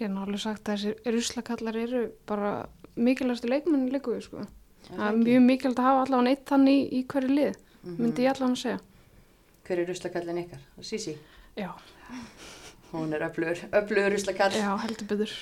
[0.00, 2.52] ég er náttúrulega sagt að þessir ruslakallar eru bara
[2.96, 4.46] mikilvægstu leikmennin líkuðu sko.
[4.86, 7.58] Það er mjög mikilvægt að hafa allavega eitt þannig í, í hverju lið,
[7.96, 8.82] myndi ég allavega að segja.
[9.66, 10.62] Hver er ruslakallin ykkar?
[10.86, 11.16] Sisi,
[11.56, 11.70] Já,
[12.92, 14.52] hún er öflugur, öflugur ruslakall.
[14.52, 15.36] Já, heldur byggður.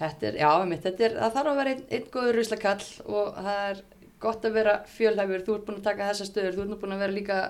[0.00, 3.34] Þetta er, já, mitt, þetta er, það þarf að vera einn, einn góður ruslakall og
[3.36, 3.80] það er
[4.20, 6.94] gott að vera fjölhæfur, þú ert búin að taka þessa stöður, þú ert nú búin
[6.94, 7.40] að vera líka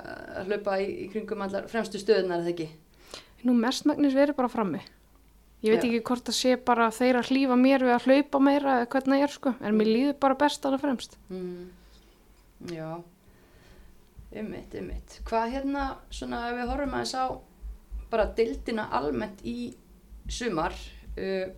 [0.41, 2.69] að hlaupa í, í kringum allar fremstu stöðunar, eða ekki?
[3.47, 4.83] Nú mestmægnis verið bara frammi.
[5.61, 5.89] Ég veit Já.
[5.91, 9.19] ekki hvort það sé bara þeir að hlýfa mér við að hlaupa meira eða hvernig
[9.19, 11.17] það er sko, en mér líður bara best að það fremst.
[11.29, 11.67] Mm.
[12.71, 12.89] Já,
[14.41, 15.19] ummitt, ummitt.
[15.29, 17.25] Hvað hérna, svona ef við horfum aðeins á
[18.11, 19.59] bara dildina almennt í
[20.31, 20.77] sumar,
[21.17, 21.51] uh,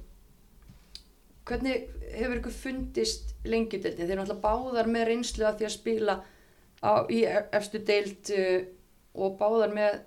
[1.52, 4.06] hvernig hefur ykkur fundist lengjudildin?
[4.06, 6.16] Þeir eru náttúrulega báðar með reynslu af því að spila
[6.82, 8.58] á, í efstu deild uh,
[9.14, 10.00] og báðar með,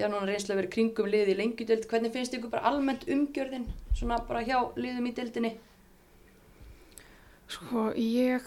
[0.00, 1.86] já núna reynslu að vera kringum liði í lengjudild.
[1.90, 5.54] Hvernig finnst ykkur bara almennt umgjörðin, svona bara hjá liðum í dildinni?
[7.46, 8.42] Sko, ég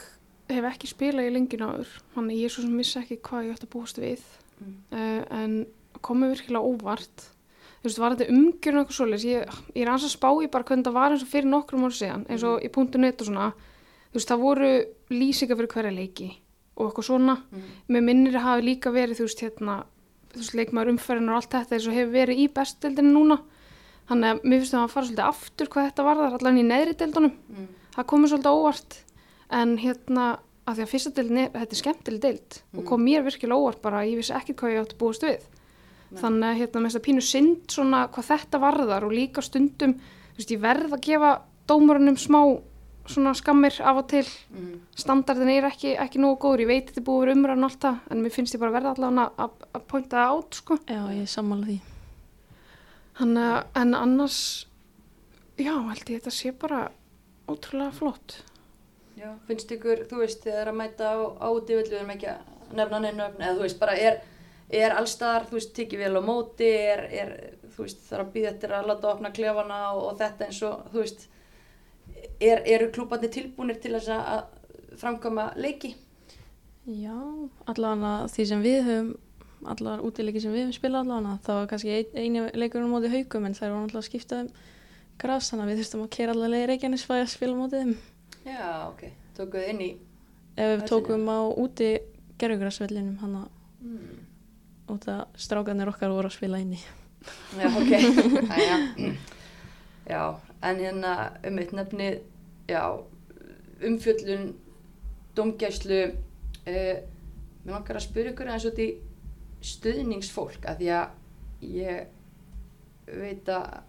[0.49, 3.69] hef ekki spilað í lengin áður, þannig ég svo sem vissi ekki hvað ég ætti
[3.69, 4.27] að búast við,
[4.59, 4.73] Mm.
[4.91, 5.53] uh, en
[6.03, 7.21] komið virkilega óvart.
[7.80, 10.63] Þú veist, var þetta umgjörn eitthvað svoleiðis, ég, ég er ansað að spá í bara
[10.68, 13.28] hvernig það var eins og fyrir nokkrum ára síðan, eins og í punktu net og
[13.30, 13.46] svona,
[14.12, 14.72] þú veist, það voru
[15.15, 16.28] lýsingar fyrir hverja leiki
[16.76, 17.62] og eitthvað svona, Mm.
[17.89, 19.78] með minnir hafi líka verið, þú veist, hérna,
[20.34, 23.39] þú veist, leikmaður umferðin og allt þetta eins og hefur verið í bestdeldinu núna,
[24.10, 26.98] þannig að mér finnst það að fara svolítið aftur hvað þetta varðar, allan í neðri
[27.00, 27.68] deildunum, Mm.
[27.96, 28.98] það komið svolítið óvart
[29.52, 32.88] en hérna að því að fyrsta deildin er, þetta er skemmtileg deild og Mm.
[32.88, 35.39] kom mér virkilega óvart bara ég vissi ekkert hvað ég átti að búast við.
[36.17, 39.93] Þannig að hérna með þess að pínu synd svona hvað þetta varðar og líka stundum
[40.00, 41.32] þú veist ég verð að gefa
[41.69, 42.39] dómarunum smá
[43.10, 44.82] svona skammir af og til Mm.
[44.95, 48.32] standardin er ekki, ekki nógu góður, ég veit þetta búið vera umræðan alltaf en mér
[48.34, 51.65] finnst ég bara verða allavega að, að pointa það át sko Já, ég er sammála
[51.65, 51.80] því.
[53.19, 54.39] Þannig að, en annars,
[55.60, 56.91] já, held ég þetta sé bara
[57.50, 58.43] ótrúlega flott.
[59.19, 63.00] Já, finnst ykkur, þú veist, þið er að mæta á, á erum ekki að nefna
[63.04, 64.22] neina eða þú veist, bara er,
[64.69, 67.32] er allstaðar, þú veist, tikið vel á móti, er, er
[67.73, 70.84] þú veist, þarf að býða eftir að láta opna klefana og, og þetta eins og,
[70.93, 71.25] þú veist,
[72.38, 75.95] er, eru klúbarnir tilbúinir til þess að framkama leiki?
[76.89, 77.17] Já,
[77.69, 79.13] allavega því sem við höfum,
[79.69, 83.13] allar útileiki sem við höfum spilað allavega, það var kannski ein, eini leikur á móti
[83.13, 84.51] haugum en þær voru náttúrulega að skipta um
[85.19, 87.97] gras, þannig að við þurftum að kera allar leið Reykjanesfæði að spila á móti þeim.
[88.47, 89.01] Já, ok,
[89.36, 89.89] tókuð inn í,
[90.60, 91.89] Ef við tókum á úti
[92.39, 93.45] gerfugrasvellinum hann að
[93.86, 94.15] mm,
[94.93, 96.80] út að strákarnir okkar voru að spila inni.
[97.60, 97.91] já, ok,
[98.58, 98.78] Æja.
[100.10, 100.21] já,
[100.63, 101.13] en hérna
[101.47, 102.10] um eitt nefni,
[102.69, 102.84] já,
[103.86, 104.54] umfjöllun,
[105.36, 106.95] domgæslu, uh,
[107.65, 108.88] mér langar að spyrja ykkur eins og því
[109.69, 113.80] stuðningsfólk, að því að ég veit að,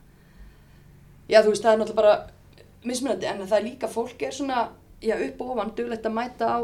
[1.31, 4.69] já, þú veist, það er náttúrulega bara mismunandi, en það er líka fólk er svona,
[5.05, 6.59] já, upp og ofan, duglegt að mæta á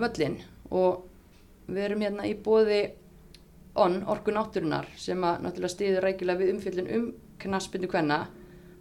[0.00, 1.06] völlin og
[1.70, 2.80] við erum hérna í bóði
[3.78, 7.08] ON, Orku Náttúrunar, sem að náttúrulega stiður rækilega við umfjöllun um
[7.40, 8.24] knaspindu kvenna.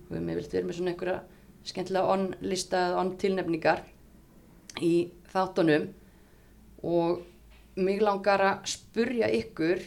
[0.10, 1.20] Og við vilt vera með svona einhverja
[1.70, 3.84] skemmtilega ON lista eða ON tilnefningar
[4.82, 4.94] í
[5.30, 5.90] þáttunum.
[6.90, 7.22] Og
[7.80, 9.84] mig langar að spurja ykkur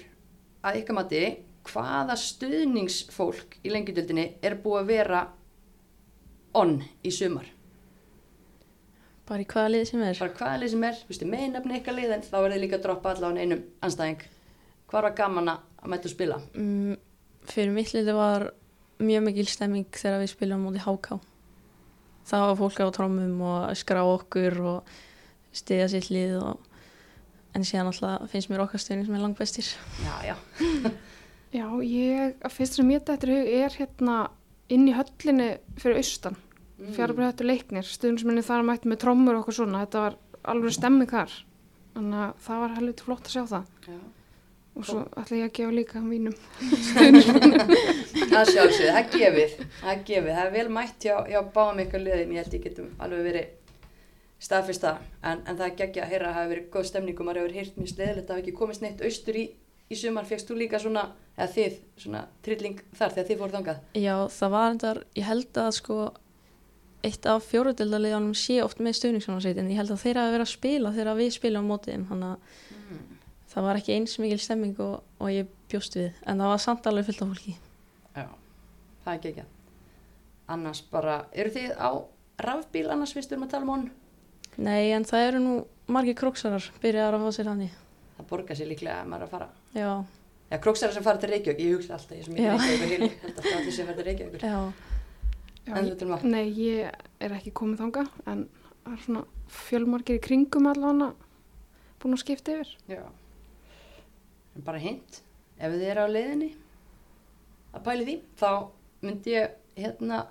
[0.62, 1.22] að ykkar mati
[1.66, 5.24] hvaða stuðningsfólk í lengjudöldinni er búið að vera
[6.58, 7.48] ON í sumar?
[9.26, 10.18] Bara í hvaða liði sem er.
[10.18, 11.02] bara hvaða lið sem er,
[11.34, 14.24] meðnefni ykkar lið en þá er þið líka að droppa allavega einum anstæðing
[14.92, 16.96] hvað var gaman að mæta og spila Mm,
[17.48, 18.50] fyrir mitt liði var
[19.02, 21.16] mjög mikil stemming þegar við spilum á móti HK.
[22.28, 24.92] Það var fólk á trómum og skrá okkur og
[25.52, 26.61] stiðja sitt lið og
[27.57, 29.66] en síðan alltaf finnst mér okkar stöðning sem er langbestir.
[30.05, 30.37] já, já,
[31.52, 34.14] Já, ég, að fyrst sem ég þetta er hérna
[34.72, 35.50] inn í höllinni
[35.83, 36.37] fyrir austan,
[36.83, 36.94] Mm.
[36.96, 40.14] fjarabröðatu leiknir, stuðnisminni þar mætti með trommur og okkur svona, þetta var
[40.50, 41.31] alveg stemming þar,
[41.94, 43.98] þannig að það var helviti flott að sjá það já.
[44.72, 46.35] Og svo ætla ég að gefa líka mínum.
[48.32, 52.32] Það sjálfsögðu, það gefið, það gefið, það er vel mætt hjá, hjá báðum ykkur liðin,
[52.32, 53.50] ég held ég getum alveg verið
[54.42, 57.28] staðfyrsta, en, en það er geggja að heyra að það hefur verið góð stemning og
[57.28, 59.44] maður hefur heyrt mjög sleðilegt að það hafi ekki komist neitt austur í,
[59.92, 61.04] í sumar, fegst þú líka svona,
[61.37, 63.85] eða þið, svona trilling þar þegar þið fóruð þangað?
[64.00, 66.00] Já, það var endar, ég held að sko
[67.02, 70.54] eitt af fjóruðildaliðanum sé oft með stöðningssjónarsveit en ég held að þeirra að vera að
[70.56, 72.81] spila þegar við spilum á móti þeim, þannig að Mm.
[73.52, 76.88] Það var ekki eins mikil stemming og, og ég bjóst við, en það var samt
[76.88, 77.56] alveg fullt af fólki.
[78.16, 78.26] Já,
[79.04, 79.44] það er geggja.
[80.52, 81.90] Annars bara, eru þið á
[82.42, 83.86] rafbíl annars fyrst við erum að tala um honn?
[84.62, 85.54] Nei, en það eru nú
[85.92, 87.70] margir króksarar byrjaðar að fá sér hann í.
[88.18, 89.48] Það borgar sér líklega að maður er að fara.
[89.76, 89.92] Já,
[90.52, 94.42] Já, króksæra sem fara til Reykjavík, ég hugsa alltaf, ég sem ekki ég til Reykjavík.
[96.28, 96.90] Nei, ég
[97.24, 98.42] er ekki komið þanga, en
[98.82, 99.22] það er svona
[99.62, 101.08] fjölmargir í kringum allavega
[102.02, 102.74] búin að skipta yfir.
[102.90, 103.00] Já.
[104.56, 105.22] En bara hint,
[105.56, 106.50] ef þið eru á leiðinni
[107.72, 108.50] að pæli því, þá
[109.02, 110.22] myndi ég hérna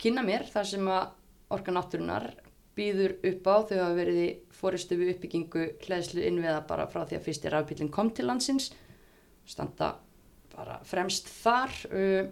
[0.00, 1.12] kynna mér þar sem að
[1.54, 2.30] orka náttúrunar
[2.78, 7.18] býður upp á þau hafa verið í fóristu við uppbyggingu hlæðslu innviða bara frá því
[7.18, 8.70] að fyrsti rafbílinn kom til landsins
[9.48, 9.94] standa
[10.54, 12.30] bara fremst þar uh,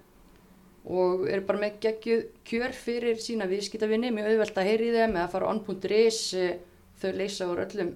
[0.88, 5.30] og eru bara með geggjuð kjör fyrir sína viðskiptavinni, mjög auðvelt að heyri þeim eða
[5.32, 6.54] fara on.is, eh,
[7.00, 7.90] þau leysa úr öllum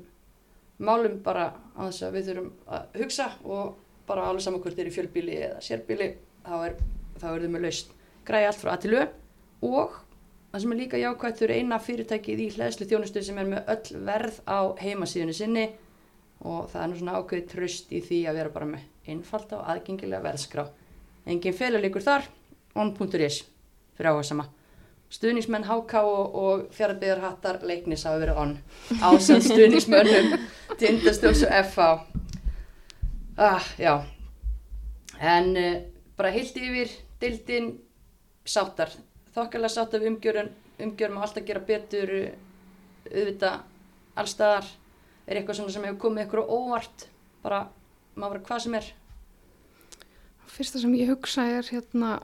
[0.85, 3.75] málum bara á þess að við þurfum að hugsa og
[4.09, 6.09] bara alveg saman hvort þeir eru fjölbíli eða sérbíli,
[6.45, 6.79] þá er,
[7.21, 7.93] þá er þau með laust
[8.27, 9.05] græði allt frá aðtilu
[9.69, 10.01] og
[10.53, 13.73] það sem er líka jákvæmt þau eru eina fyrirtækið í hlæðslu þjónustu sem er með
[13.75, 15.67] öll verð á heimasíðunni sinni
[16.43, 19.71] og það er nú svona ákveðið tröst í því að vera bara með einfalda og
[19.73, 20.67] aðgengilega verðskrá.
[21.27, 22.27] Engin félaglikur þar,
[22.75, 23.43] on.is
[23.95, 24.49] fyrir áhersama.
[25.13, 28.55] Stuðningsmenn HK og, og fjaraðbyðarhattar leiknis hafa verið on
[29.05, 30.39] ásand stuðningsmönnum
[30.83, 31.81] Tindastóls og FH.
[33.39, 34.03] Ah, já,
[35.21, 35.83] en uh,
[36.19, 36.91] bara heilt yfir
[37.23, 37.69] dildin
[38.43, 38.91] sáttar.
[39.31, 40.49] Þokkarlega sátt af umgjörun,
[40.83, 43.61] umgjörun má alltaf gera betur, uh, auðvitað
[44.19, 44.67] allstaðar
[45.29, 47.05] er eitthvað sem hefur komið ykkur á óvart
[47.45, 47.61] bara,
[48.17, 48.89] maður bara hvað sem er
[50.53, 52.17] Fyrsta sem ég hugsa er hérna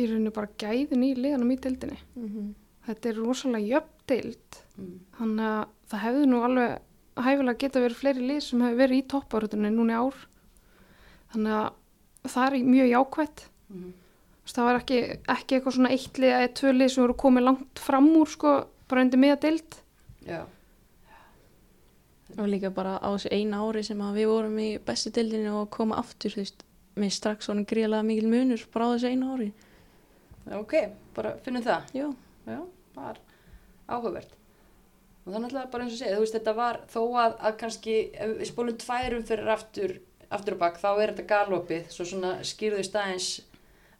[0.00, 2.00] í rauninu bara gæðin í liðanum í deildinni.
[2.16, 2.48] Mhm.
[2.88, 4.96] Þetta er rosalega jöfn deild, mm.
[5.20, 6.72] þannig að það hefði nú alveg
[7.20, 10.22] hæfilega geta verið fleiri lið sem hefur verið í topparutunni núna í ár.
[11.34, 13.44] Þannig að það er mjög jákvætt.
[13.72, 13.92] Mm.
[14.52, 14.98] Það var ekki,
[15.32, 18.54] ekki eitthvað svona eitt lið eða tvö lið sem voru komið langt fram úr sko,
[18.90, 19.78] bara undir miða deild.
[20.26, 20.42] já,
[22.38, 25.70] Og líka bara á þessu eina ári sem að við vorum í bestu deildinu og
[25.70, 26.62] koma aftur, þú veist,
[26.96, 29.52] með strax svona gríðlega mikil munur bara á þessu eina ári.
[30.58, 30.72] Ok,
[31.14, 32.06] bara finnum það Já,
[32.48, 32.60] já,
[32.96, 33.20] var
[33.86, 34.32] áhugavert
[35.22, 37.56] og það er náttúrulega bara eins og segja þú veist þetta var þó að, að
[37.62, 39.94] kannski ef við spólum tværum fyrir aftur
[40.32, 43.30] aftur og bakk þá er þetta galopið svo svona skýrðust aðeins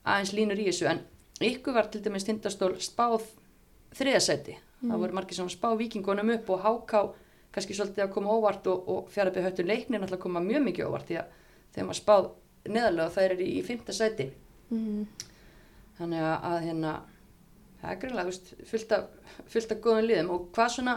[0.03, 0.89] aðeins línur í þessu.
[0.91, 1.03] En
[1.47, 3.27] ykkur var til dæmis tindastól spáð
[3.95, 7.03] þriðasæti það voru margir sem spá vikingunum upp og háká
[7.55, 11.11] kannski svolítið að koma óvart og, og fjaraðbyrð höttun leiknir náttúrulega koma mjög mikið óvart
[11.11, 11.37] því að
[11.75, 12.29] þegar maður spáð
[12.73, 14.29] neðarlega þær eru í, í fymta sæti.
[14.73, 15.05] Mm.
[15.99, 16.93] þannig að, að hérna
[17.83, 19.05] það er greinlega fullt af,
[19.53, 20.97] fullt af góðum liðum og hvað svona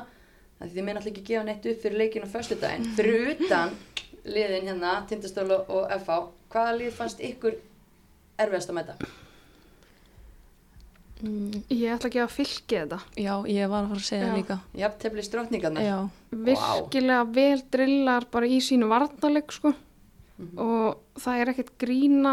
[0.61, 3.75] að því þið meina alltaf ekki gefa neitt upp fyrir leikinu á föstudaginn fyrir utan
[4.25, 6.19] liðin hérna Tindastól og, og FH
[6.55, 7.57] hvaða lið fannst ykkur
[8.41, 8.95] erfiðast að mæta?
[11.25, 11.61] Mm.
[11.71, 12.97] Ég ætla ekki að fylgja þetta.
[13.23, 14.27] Já, ég var að fara að segja Já.
[14.27, 14.57] það líka.
[14.81, 15.95] Jafntefli strókningarnar Já,
[16.49, 19.71] Virkilega vel drillar bara í sínu varnaleg sko
[20.35, 20.57] Mhm.
[20.59, 22.31] og það er ekkert grína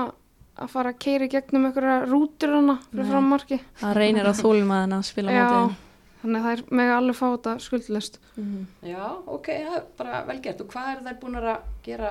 [0.60, 3.58] að fara að keira gegnum einhverja rútur hana fyrir frammarki.
[3.80, 5.76] það reynir að þólum að að spila Já, mótið.
[6.22, 8.18] þannig að það er mega alveg fá þetta skuldlist.
[8.36, 8.66] Mm.
[8.86, 11.52] Já, ok, það er bara vel gert og hvað er þær búin að
[11.86, 12.10] gera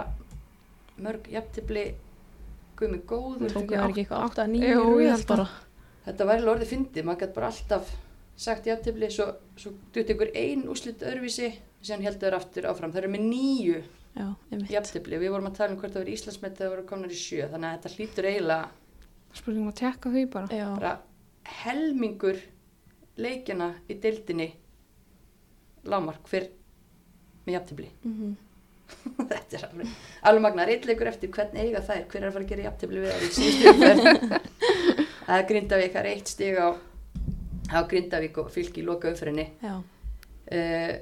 [1.01, 1.85] mörg jafntefli
[2.81, 5.47] guðmi góður Tóku það ekki eitthvað 8-9 Jú, ég röð held bara.
[6.01, 7.91] Þetta var alveg orðið fyndið, maður gæti bara alltaf
[8.41, 9.27] sagt jafntefli, svo,
[9.59, 11.51] svo dutt ykkur ein úslit öðruvísi,
[11.85, 12.93] síðan heldur aftur áfram.
[12.93, 13.81] Það eru með nýju
[14.71, 17.19] Jafntefli, við vorum að tala um hvort það var Íslandsmet þegar það voru komnar í
[17.19, 18.69] sjö, þannig að þetta hlýtur eiginlega
[19.31, 20.63] Spurningum að tekka því bara.
[20.75, 20.93] Bara
[21.61, 22.39] helmingur
[23.21, 24.49] leikjana í deildinni
[25.87, 26.49] lámark fyrr
[27.45, 27.91] með jafntefli.
[28.05, 28.39] mm
[29.31, 29.91] þetta er alveg,
[30.27, 33.13] alveg magna, reitleikur eftir hvern eiga þær, hver er að fara að gera jafntefli við
[33.13, 34.39] þær í síðustu.
[35.31, 36.69] Það er Grindavík, það er eitt stig á,
[37.71, 39.45] á Grindavík og fylki í loka umferðinni.
[39.63, 39.77] já.
[40.51, 40.95] Uh,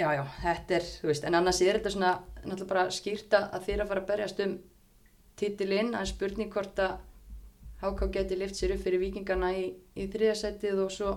[0.00, 3.46] já, já, þetta er, þú veist, en annars er þetta svona náttúrulega bara skýrt að
[3.58, 4.56] að að fara að berjast um
[5.40, 6.98] titilinn, það er spurning hvort að
[7.80, 11.14] HK geti lift sér upp fyrir vikingana í, í þriðasætið og svo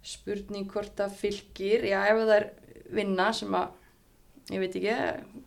[0.00, 2.48] spurning hvort að fylgir, já, ef það er
[2.96, 3.76] vinna sem að
[4.50, 4.94] ég veit ekki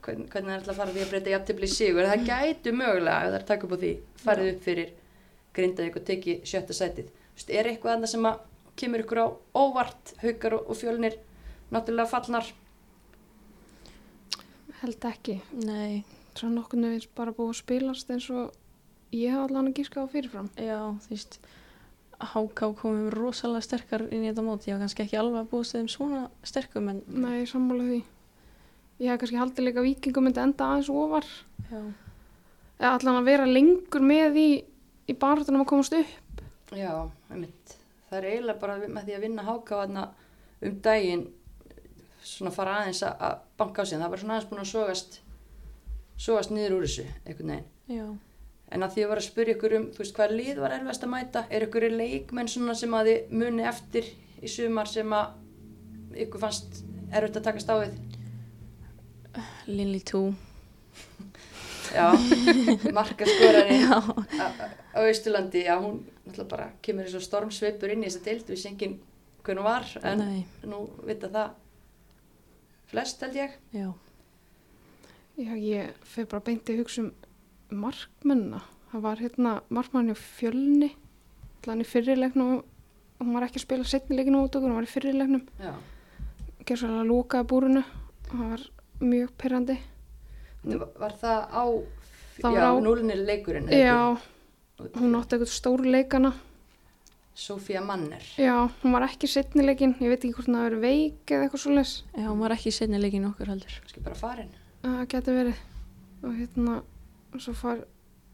[0.06, 3.24] hvern, hvernig það er alltaf að fara því að breyta í sigur, það gætu mögulega
[3.26, 3.94] ef það er takk upp á því,
[4.24, 4.94] farið upp fyrir
[5.54, 7.12] Grindavík og teki sjötta sætið.
[7.14, 8.40] Þú veist, er eitthvað annað sem að
[8.80, 11.18] kemur ykkur á óvart, haukar og, og fjölnir
[11.74, 12.52] náttúrulega fallnar
[14.84, 15.38] Held ekki.
[15.64, 16.04] Nei,
[16.36, 18.56] Svo nokkurnu veist bara búið að spilast eins og
[19.14, 20.48] ég hef allan að gíska á fyrirfram.
[20.58, 21.38] já, þú veist,
[22.24, 24.66] HK komum rosalega sterkar inn í þetta mót.
[24.66, 28.00] Ég var kannski ekki alveg að búast þeim svona sterkum, en Nei, sammála því.
[29.04, 31.30] Ég hef kannski haldið líka vikingum myndi enda aðeins ofar.
[31.70, 31.82] já,
[32.80, 34.50] Eða allan að vera lengur með í,
[35.08, 36.42] í barðunum að komast upp.
[36.74, 37.78] Já, einmitt.
[38.10, 40.08] Það er eiginlega bara með því að vinna hákáðana
[40.64, 41.28] um daginn
[42.24, 45.20] svona fara aðeins að- að banka á sig það var svona aðeins búin að sogast
[46.18, 47.66] sogast niður úr þessu einhvern veginn.
[47.90, 48.06] Já.
[48.74, 51.04] en að því að var að spyrja ykkur um þú veist hvað lið var erfast
[51.04, 51.46] að mæta?
[51.52, 54.08] Er ykkur leikmenn svona sem að þið muni eftir
[54.42, 55.28] í sumar sem að
[56.26, 56.80] ykkur fannst
[57.12, 57.94] erfitt að takast á við
[59.68, 60.34] Lily 2.
[61.94, 62.08] já,
[62.98, 64.48] markaskorari Já, á
[64.94, 68.48] á Austurlandi, já hún náttúrulega bara kemur eins og stormsveipur inn í þessa deild.
[68.50, 68.96] Við engin
[69.44, 71.52] hvernig hún var en nei, nú vita það
[72.94, 73.88] flest held ég já.
[75.38, 77.12] Já, ég fyrir bara beintið að hugsa um
[77.84, 78.60] markmennina.
[78.92, 80.92] Það var hérna markmann í fjölni
[81.64, 84.92] í fyrirleiknum og hún var ekki að spila setni leikinu út okkur, hún var í
[84.92, 85.72] fyrirleiknum Já.
[86.68, 88.66] gerði svolítið að lókaði búrunu og það var
[89.14, 89.78] mjög pyrrandi
[90.64, 91.64] Var, var það á,
[92.38, 93.70] Það já, var á- núlinni leikurinn?
[93.72, 93.98] já,
[95.00, 96.34] hún átti eitthvað stóru leikana
[97.36, 98.22] Sofía Manner.
[98.38, 98.54] já,
[98.84, 101.64] hún var ekki setni leikin ég veit ekki hvort hún hafi verið veik eða eitthvað
[101.64, 103.80] svoleiðis Já, hún var ekki í seinni leikin okkur heldur.
[103.82, 104.52] Kanski bara farin.
[104.84, 105.64] það getur verið
[106.24, 106.76] og hérna,
[107.40, 107.82] svo far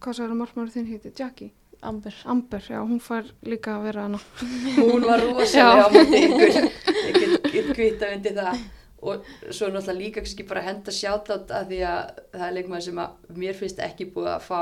[0.03, 2.13] hvað sagði margmáru þinn héti, Jackie Amber.
[2.27, 4.19] Amber, já, hún far líka að vera hana
[4.91, 6.57] Hún var rosalega á móti ykkur.
[6.59, 8.59] Ég get, get kvita undir það.
[8.99, 9.23] Og
[9.55, 12.01] svo náttúrulega líka kannski bara henda sjátátt að því að
[12.33, 14.59] það er leikmaður sem að mér finnst ekki búið að fá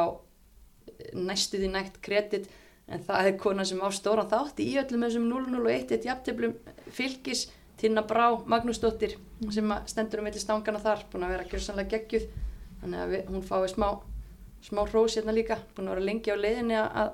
[1.17, 2.45] næstu því nægt kredit
[2.87, 6.53] en það er kona sem á stóran þátt í öllum þessum 001 eitt jafntöflum
[6.95, 9.17] fylgis Tinna Brá, Magnúsdóttir
[9.53, 12.23] sem að stendur um milli stangana þar búin að vera gjörsanlega geggjuð.
[12.81, 13.89] Þannig að við, hún fái smá
[14.65, 17.11] smá hrós hérna líka, búin að vera lengi á leiðinni að- að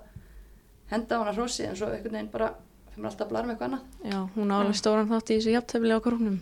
[0.93, 2.53] henda á hana hrósi en svo einhvern veginn bara
[2.93, 3.83] fyrir alltaf að blara með eitthvað annað.
[4.13, 6.39] Já, hún á alveg stóran þátt í þessu jafntefli á króknum.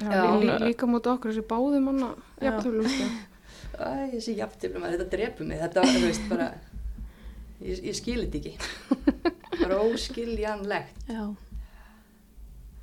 [0.00, 3.04] já, Já, líka mútið okkur þessi báðum jafntöflum sko.
[3.82, 5.58] Æ, þessi jafntöflum að þetta drepur mig.
[5.60, 6.48] Þetta, þú veist, bara
[7.64, 8.54] ég, ég skil þetta ekki.
[9.62, 11.02] Bara óskiljanlegt.
[11.08, 11.24] Já.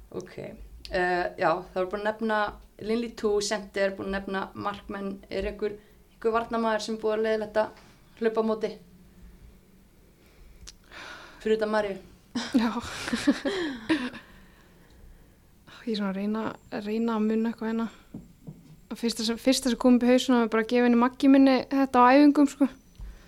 [0.10, 2.40] ok, uh, já, það var búin að nefna
[2.80, 5.78] Linley 2 center, búin að nefna markmenn, er einhver
[6.20, 7.66] einhver varnamaður sem er búið að leiða þetta
[8.20, 8.72] hlaupa á móti?
[11.40, 12.00] Fyrir þetta Marju
[12.54, 12.72] já.
[15.88, 16.42] Ég er svona að reyna,
[16.86, 17.88] reyna að munna eitthvað hérna.
[19.00, 22.04] Fyrsta sem, sem kom upp í hausuna var bara að gefa henni maggi minni þetta
[22.04, 22.68] á æfingum sko.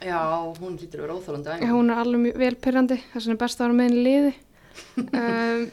[0.06, 0.20] Já,
[0.60, 3.42] hún hlýtur að vera óþálandi Já, hún er alveg mjög vel pyrrandi þess vegna er
[3.44, 4.34] best að vera með henni liði.
[5.12, 5.64] Um,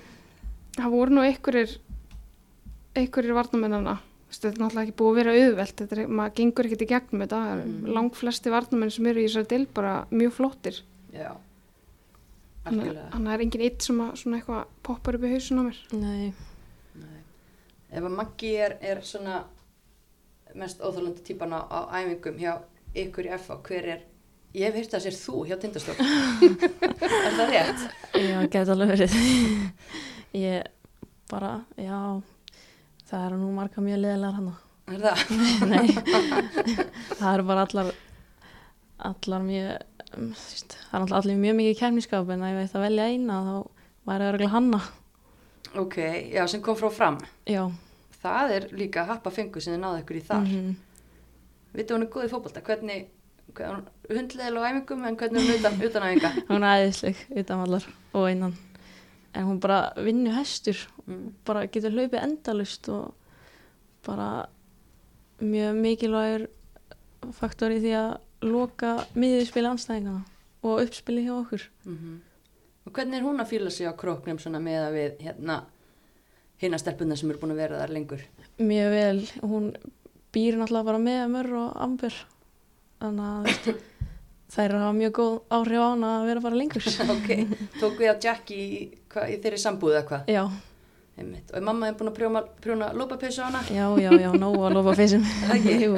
[0.74, 1.74] það voru nú einhverjir
[2.98, 3.94] einhverjir varnamennana
[4.28, 7.22] þetta er náttúrulega ekki búið að vera auðvelt þetta er, maður gengur ekkert í gegnum
[7.24, 7.40] þetta.
[7.56, 7.90] Mm.
[7.96, 10.80] langt flesti varnamenn sem eru í þessari del bara mjög flottir.
[11.14, 11.30] Já,
[12.68, 13.06] algjörlega.
[13.14, 15.64] þannig að það er engin eitt sem að svona eitthvað poppar upp í hausun á
[15.68, 15.80] mér.
[15.96, 16.32] Nei,
[16.98, 17.22] Nei.
[17.88, 19.40] Ef að Maggi er, er svona
[20.58, 22.52] mest óþálandi típan á, á æfingum hjá
[22.98, 24.04] ykkur í FA, hver er,
[24.58, 25.94] ég hef hýrt að sér þú hjá Tindastól.
[26.98, 27.84] er það rétt?
[28.18, 29.16] já, geta alveg verið.
[30.38, 30.66] Ég
[31.30, 31.98] bara, já,
[33.08, 34.54] það eru nú marga mjög leðilegar hana.
[34.88, 35.22] Er það?
[35.72, 35.86] Nei,
[37.14, 37.90] það eru bara allar,
[39.10, 42.86] allar mjög, um, það er náttúrulega allir mjög mikið kemniskap en ef ég ætti að
[42.88, 43.54] velja eina þá
[44.08, 44.82] væri örgulega hanna.
[45.78, 45.96] Ok,
[46.32, 47.22] já, sem kom frá fram.
[47.48, 47.66] Já.
[48.18, 50.44] Það er líka happa fengu sem þið náðu ykkur í þar.
[50.44, 50.76] Mm mhm.
[51.78, 53.08] Vittu hún er góð í hvernig, hvernig
[53.56, 56.30] hundleðil á æfingum en hvernig hún utan, utan æfinga?
[56.50, 58.54] Hún er æðisleg utan allar og innan.
[59.34, 60.76] En hún bara vinnu hestur,
[61.08, 61.30] Mm.
[61.46, 63.14] bara getur hlaupið endalust og
[64.04, 64.44] bara
[65.40, 66.42] mjög mikilvægur
[67.32, 68.10] faktor í því að
[68.44, 70.20] loka miðurspili anstæðingana
[70.62, 71.64] og uppspili hjá okkur.
[71.86, 72.18] Mm
[72.88, 75.56] Og hvernig er hún að fýla sig á króknum svona með að við hérna
[76.60, 78.22] hinna stelpunna sem eru búin að vera þar lengur?
[78.58, 79.66] Mjög vel, hún
[80.32, 82.14] býr náttúrulega bara með mörg og ambur
[83.02, 83.82] þannig að
[84.48, 86.88] þær eru að hafa mjög góð áhrif á hana að vera bara lengur.
[87.16, 87.28] ok,
[87.82, 88.80] tók við á Jackie í,
[89.12, 90.32] hva, í þeirri sambúð eða hvað?
[90.34, 90.44] Já,
[91.18, 91.48] Einmitt.
[91.50, 93.62] Og er mamma er búin að prjóna, prjóna lópapeysu á hana?
[93.74, 95.24] já, já, já, nóg að lofa peysum.
[95.26, 95.72] Það ekki?
[95.82, 95.96] Jú,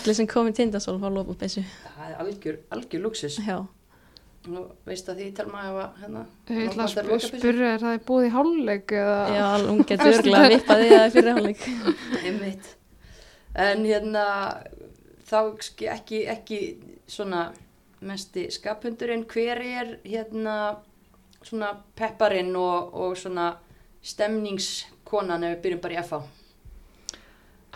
[0.00, 1.62] allir sem kom í tindasól fá lofa peysu.
[1.84, 3.36] Það er algjör, algjör luxus.
[3.46, 3.60] Já,
[4.48, 8.24] Nú veist að því telma að hérna, ég ætla að spyrja er það er búið
[8.24, 11.66] í hálfleik eða já, hún getur örgulega að vippa því að það er fyrir hálfleik.
[12.24, 12.70] Einmitt.
[13.68, 14.24] En hérna,
[15.30, 15.38] þá
[15.94, 16.60] ekki, ekki
[17.10, 17.50] svona
[18.00, 20.54] mesti skaphundurinn, hver er hérna
[21.44, 23.52] svona pepparinn og, og svona
[24.04, 26.20] stemningskonan ef við byrjum bara í FH?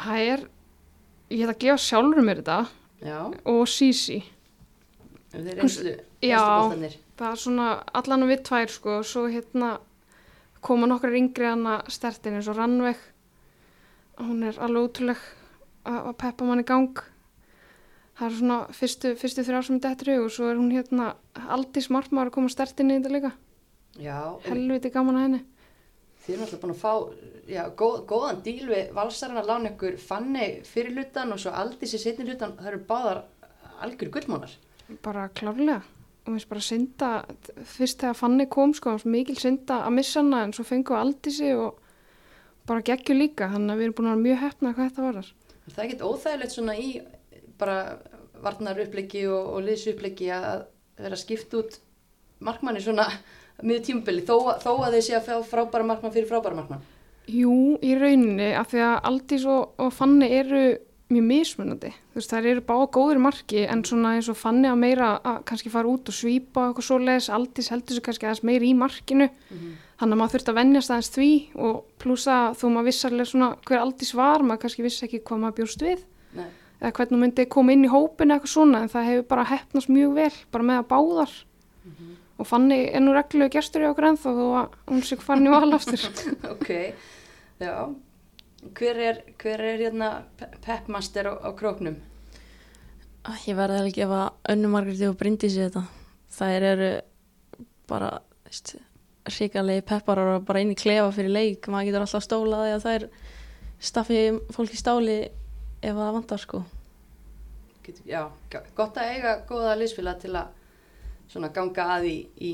[0.00, 0.44] það er
[1.30, 2.58] ég ætla að gefa sjálfur mér þetta
[3.04, 3.18] Já,
[3.52, 4.20] og Sisi
[5.32, 5.94] þeir eru reynslu,
[6.24, 6.40] Já.
[6.40, 6.96] boltanir.
[7.18, 7.68] það er svona
[8.00, 9.74] allan við tvær sko og svo hérna
[10.64, 13.00] koma nokkrar yngri hana stertin eins og Rannveig
[14.22, 15.24] hún er alveg útrúleg
[15.84, 17.02] að að peppa mann í gang
[18.18, 22.30] það er svona fyrstu, fyrstu þrjá sem er og svo er hún hérna Aldís Martmar
[22.30, 23.32] að koma stertin í þetta líka
[23.98, 25.42] Já, helviti gaman að henni
[26.24, 26.92] Þið erum alltaf búin að fá
[27.52, 31.92] já, góð, góðan díl við valsarinn að lána ykkur fanni fyrir hlutan og svo aldís
[31.92, 32.54] í setni hlutan.
[32.56, 33.20] Það eru báðar
[33.84, 34.54] algjör gullmónar.
[35.02, 35.82] bara klárlega
[36.24, 37.08] og mér finnst bara synda
[37.68, 41.02] fyrst þegar Fanny kom sko, var mikil synda að missa hana en svo fengum við
[41.02, 41.80] Aldísi og
[42.68, 45.32] bara geggju líka þannig að við erum búin að vera mjög hefna hvað þetta varar
[45.64, 46.88] Það er ekkert óþægilegt svona í
[47.64, 47.78] bara
[48.44, 50.66] varnar uppleiki og, og liðs uppleiki að
[51.00, 51.78] vera skipt út
[52.44, 53.08] markmanni svona
[53.62, 56.82] miður tímabili þó, þó að þeir sé að fá frábæra markmann fyrir frábæra markmann.
[57.30, 60.64] Jú, í rauninni af því að Aldís og, og Fanny eru
[61.12, 61.90] mjög mismunandi.
[62.12, 65.42] Þú veist, þær eru báða góður marki en svona eins og fanni að meira að
[65.48, 68.72] kannski fara út og svípa eitthvað svo leiðis, aldís heldur sér kannski aðeins meira í
[68.76, 69.28] markinu.
[70.00, 71.30] Þannig að maður þurft að vennjast aðeins því
[71.66, 75.42] og pluss að þú maður vissarlega svona hver aldís var, maður kannski vissi ekki hvað
[75.44, 76.04] maður bjóst við
[76.34, 76.48] Nei.
[76.84, 79.90] Eða hvernig hún myndi koma inn í hópinu eitthvað svona en það hefur bara hefnast
[79.92, 81.34] mjög vel bara með að báðar
[82.38, 85.52] og fanni er nú reglulegu gestur í okkur ennþá þó að hún sé farin í
[85.52, 86.02] val aftur.
[86.54, 86.70] ok,
[87.62, 87.74] já
[88.74, 90.08] hver er, hver er hérna
[90.40, 91.96] pe- peppmaster á, á króknum
[93.24, 94.16] Ah, Ég verði að gefa
[94.52, 95.80] önnu Margréti og Bryndísi þetta.
[96.28, 96.88] Það eru
[97.88, 98.10] bara,
[99.32, 101.68] ríkalegi pepparar og bara inn í klefa fyrir leik.
[101.72, 103.06] Maður getur alltaf stólaði að það er
[103.88, 104.18] staffi
[104.52, 105.16] fólk í stáli
[105.84, 106.62] ef það vantar sko.
[108.08, 108.22] Já,
[108.76, 110.52] gott að eiga góða liðsfélag til að
[111.28, 112.52] svona ganga að í, í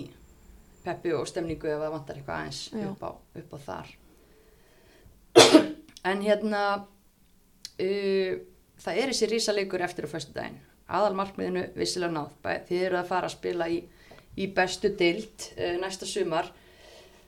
[0.83, 3.11] peppi og stemningu ef það vantar eitthvað aðeins upp á,
[3.43, 3.93] upp á þar.
[6.11, 8.33] En hérna uh,
[8.81, 10.59] það er þessi rísaleikur eftir á föstu daginn
[10.91, 13.79] aðal markmiðinu vissilega náð bæ, þið eru að fara að spila í,
[14.41, 16.51] í bestu deild uh, næsta sumar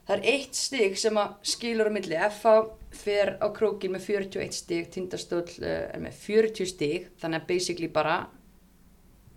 [0.07, 2.19] það er eitt stig sem að skilur á milli.
[2.29, 2.55] FH
[2.93, 7.11] fer á krókin með 41 stig tindastóll er með 40 stig.
[7.21, 8.17] Þannig að basically bara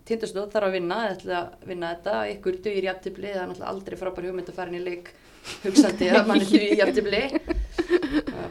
[0.07, 1.25] tindastóll þarf að vinna að
[1.67, 4.85] vinna þetta, ykkur dugir jafntibli það er náttúrulega aldrei frábær hugmynd að fara inn í
[4.85, 5.11] leik
[5.65, 7.23] hugsandi að mann er dugir jafntibli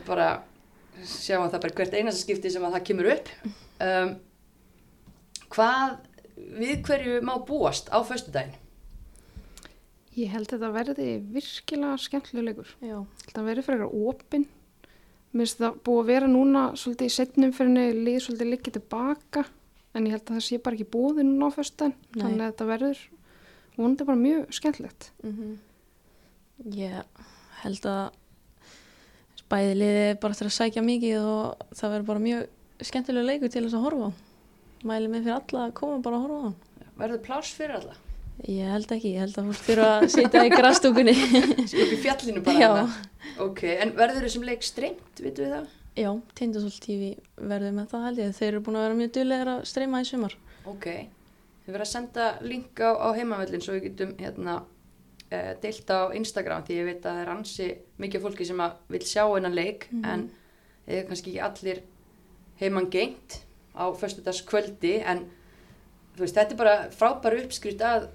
[0.08, 0.28] bara
[1.06, 3.32] sjáum það bara hvert einasta skipti sem að það kemur upp.
[3.86, 4.12] Um,
[5.52, 5.96] hvað
[6.60, 8.56] við hverju má búast á föstudaginn
[10.16, 12.70] Ég held að þetta verði virkilega skemmtilega leikur.
[12.80, 12.96] Já.
[13.26, 14.46] Þetta verði fyrir eitthvað opinn.
[15.36, 18.76] Mér finnst það búið að vera núna svolítið í setnum fyrir henni lið svolítið likið
[18.78, 19.44] tilbaka
[19.96, 21.60] en ég held að það sé bara ekki búið núna á.
[21.60, 21.96] Nei.
[22.16, 23.02] Þannig að þetta verður
[23.76, 25.10] vonandi bara mjög skemmtilegt.
[25.22, 25.56] Mm
[26.72, 27.02] Ég
[27.60, 28.14] held að
[29.50, 33.66] bæði liði bara eftir að sækja mikið og það verður bara mjög skemmtilega leikur til
[33.66, 34.10] þess að horfa á.
[34.88, 36.52] Mæli mig fyrir alla að koma bara að horfa á
[36.96, 37.96] verður pláss fyrir alla
[38.44, 41.14] Ég held ekki, ég held að fólk þurfa að sitja í grastúkunni.
[41.82, 42.84] upp í fjallinu bara
[43.42, 45.74] ok, en verður þessum leik strengt, vitum við það?
[45.96, 48.34] Já, Tindasól TV verður með það held ég.
[48.36, 50.36] Þeir eru búin að vera mjög duglegir að streyma í sumar.
[50.68, 50.86] ok,
[51.64, 56.00] við verðum að senda link á, á heimavellin svo við getum hérna uh, deilt á
[56.20, 57.68] Instagram því ég veit að það er ansi
[58.02, 58.62] mikið fólki sem
[58.92, 60.28] vil sjá hennan leik en
[60.84, 61.82] það er kannski ekki allir
[62.60, 63.40] heimann gengt
[63.76, 65.24] á föstudagskvöldi en
[66.16, 68.08] þú veist, þetta er bara frábæru uppskrift að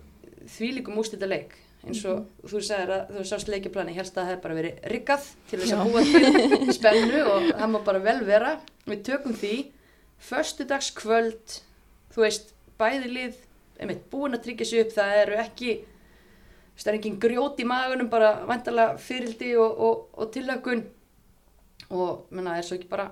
[0.49, 4.41] þvílíkum ústita leik eins og þú sagðir að þú sást leikjaplani helst að það hefði
[4.43, 8.51] bara verið riggað til þess að búa til spennu og það má bara vel vera.
[8.85, 9.55] Við tökum því
[10.21, 11.55] föstudagskvöld
[12.13, 13.39] þú veist, bæði lið
[13.81, 15.73] einmitt, búin að tryggja sig upp það eru ekki
[16.81, 20.85] það er engin grjót í magunum bara vantarlega fyrildi og, og, og tillökun
[21.91, 23.09] og menna, er svo ekki bara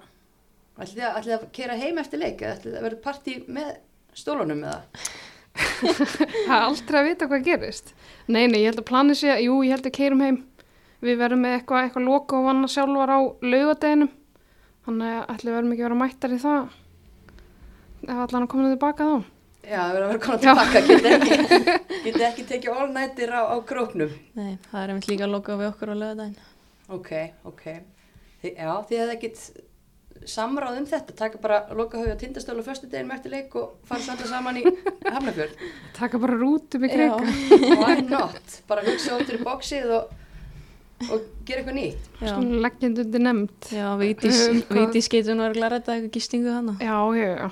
[0.79, 3.73] ætlið að, að kera heim eftir leik eða ætlið að vera partí með
[4.17, 5.09] stólunum eða
[5.79, 7.91] Það er aldrei að vita hvað gerist.
[8.27, 10.37] Nei, nei, ég held að planið sé, jú, ég held að keirum heim.
[10.99, 13.19] Við verðum með eitthvað, eitthvað loka og vanna sjálfar á
[13.53, 14.11] laugadeginum.
[14.87, 16.79] Þannig að ætli við verðum ekki að vera mættar í það.
[17.99, 19.27] Ef allan að koma tilbaka þá.
[19.69, 21.73] Já, það verður að vera konar tilbaka, geti ekki,
[22.05, 24.13] geti ekki tekið all nightir á, á króknum.
[24.39, 26.47] Nei, það er einmitt líka að loka við okkur á lögadaginn.
[26.95, 27.11] Ok,
[27.45, 27.65] ok.
[28.39, 29.43] Þi, já, þið hefði ekkit
[30.27, 34.01] samráð um þetta, taka bara lokahauð á tindastölu á föstu deginu eftir leik og fara
[34.03, 34.63] svo alltaf saman í
[35.15, 35.61] Hafnarfjörð.
[35.95, 36.95] Taka bara rútum í Já.
[36.95, 37.35] kreika.
[37.83, 38.57] Why not?
[38.67, 40.11] Bara hugsa út í bóksið og,
[41.09, 42.09] og gera eitthvað nýtt.
[42.21, 43.69] Svona leggjandi undir nefnd.
[43.73, 44.63] já Vigdís, Um,
[45.15, 46.75] getur nú að rætta eitthvað gistingu hana.
[46.83, 47.49] Já, já, já.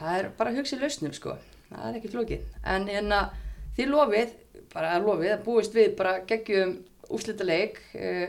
[0.00, 1.36] Það er bara að hugsa í lausnum, sko.
[1.70, 2.42] Það er ekki flókið.
[2.64, 3.20] En hérna,
[3.78, 4.34] þið lofið,
[4.74, 6.76] bara lofið, að búist við bara geggjum
[7.14, 7.78] úslita leik.
[7.94, 8.26] Uh,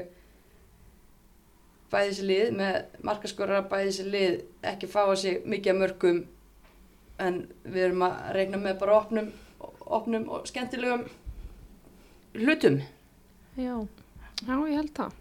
[1.91, 4.39] bæði þessi lið með markaskora, bæði þessi lið
[4.73, 6.19] ekki fá að sig mikið að mörgum
[7.27, 9.29] en við erum að reyna með bara opnum,
[9.87, 11.05] opnum og skemmtilegum
[12.37, 12.81] hlutum.
[13.57, 13.77] Já,
[14.45, 15.15] Já, ég held það.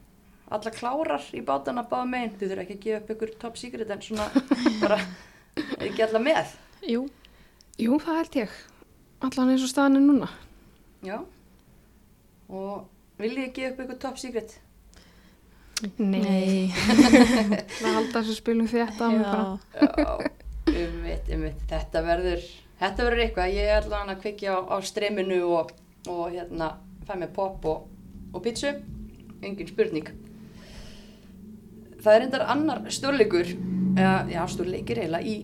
[0.53, 2.35] Alla klárar í bátana báða megin.
[2.39, 4.27] Þið þurfa ekki að gefa upp ykkur top secret en svona
[4.83, 4.99] bara
[5.81, 6.53] ekki alla með.
[6.87, 7.07] jú,
[7.81, 8.53] Jú, það held ég.
[9.25, 10.29] Allan eins og staðan er núna.
[11.05, 11.17] Já.
[12.53, 12.87] Og
[13.21, 14.55] viljið þið gefa upp ykkur top secret?
[16.01, 19.11] Nei, Það halda þessu spilum þetta
[20.72, 21.64] umvitt, umvitt.
[21.70, 22.45] Þetta verður,
[22.81, 23.57] þetta verður eitthvað.
[23.57, 25.74] Ég er allavega að kvikja á, á streyminu og,
[26.11, 26.70] og hérna
[27.07, 27.91] fæ mér pop og,
[28.33, 28.72] og pítsu.
[29.45, 30.09] Engin spurning.
[32.01, 33.53] Það er endar annar stórleikur,
[33.99, 35.37] eða, já, stórleikir eiginlega í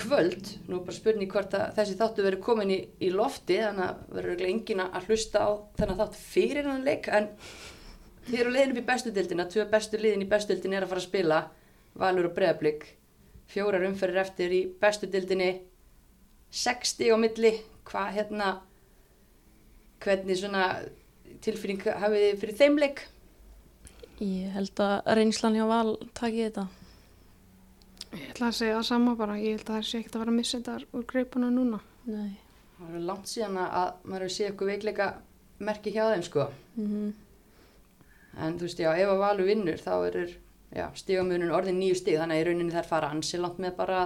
[0.00, 0.54] kvöld.
[0.68, 4.16] Nú er bara spurning hvort að þessi þáttu verður komin í, í lofti, þannig að
[4.16, 7.30] verður enginn að hlusta á þennan þátt fyrir hann leik, en
[8.28, 10.92] þið eru leiðin upp í bestu dildina, tvö bestu liðin í bestu dildin er að
[10.92, 11.42] fara að spila
[12.00, 12.86] Valur og Breiðablík
[13.50, 15.50] fjórar umferðir eftir í bestu dildinni
[16.50, 17.54] 60 á milli.
[17.86, 18.50] Hvað hérna
[20.02, 20.66] hvernig svona
[21.42, 23.02] tilfinning hafið þið fyrir þeim leik?
[24.20, 26.66] Ég held að reynslan hjá Val taki þetta.
[28.10, 30.32] Ég ætla að segja það sama bara, ég held að það sé ekkert að vera
[30.32, 31.80] að missa þetta úr greipuna núna.
[32.10, 32.30] Nei.
[32.78, 35.08] það er langt síðan að maður hefur séð eitthvað veikleika
[35.60, 36.46] merki hjá þeim sko.
[36.76, 37.10] Mm
[38.38, 40.20] en þú veist já, ef að Valur vinnur þá er
[40.94, 44.02] stígamunum orðin nýju stíg þannig að í rauninni þær fara ansi langt með bara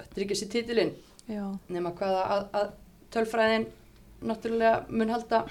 [0.00, 0.94] að tryggja sér titilinn
[1.30, 1.44] Já.
[1.70, 2.72] nema hvaða að, að
[3.14, 3.66] tölfræðin
[4.26, 5.44] náttúrulega mun halda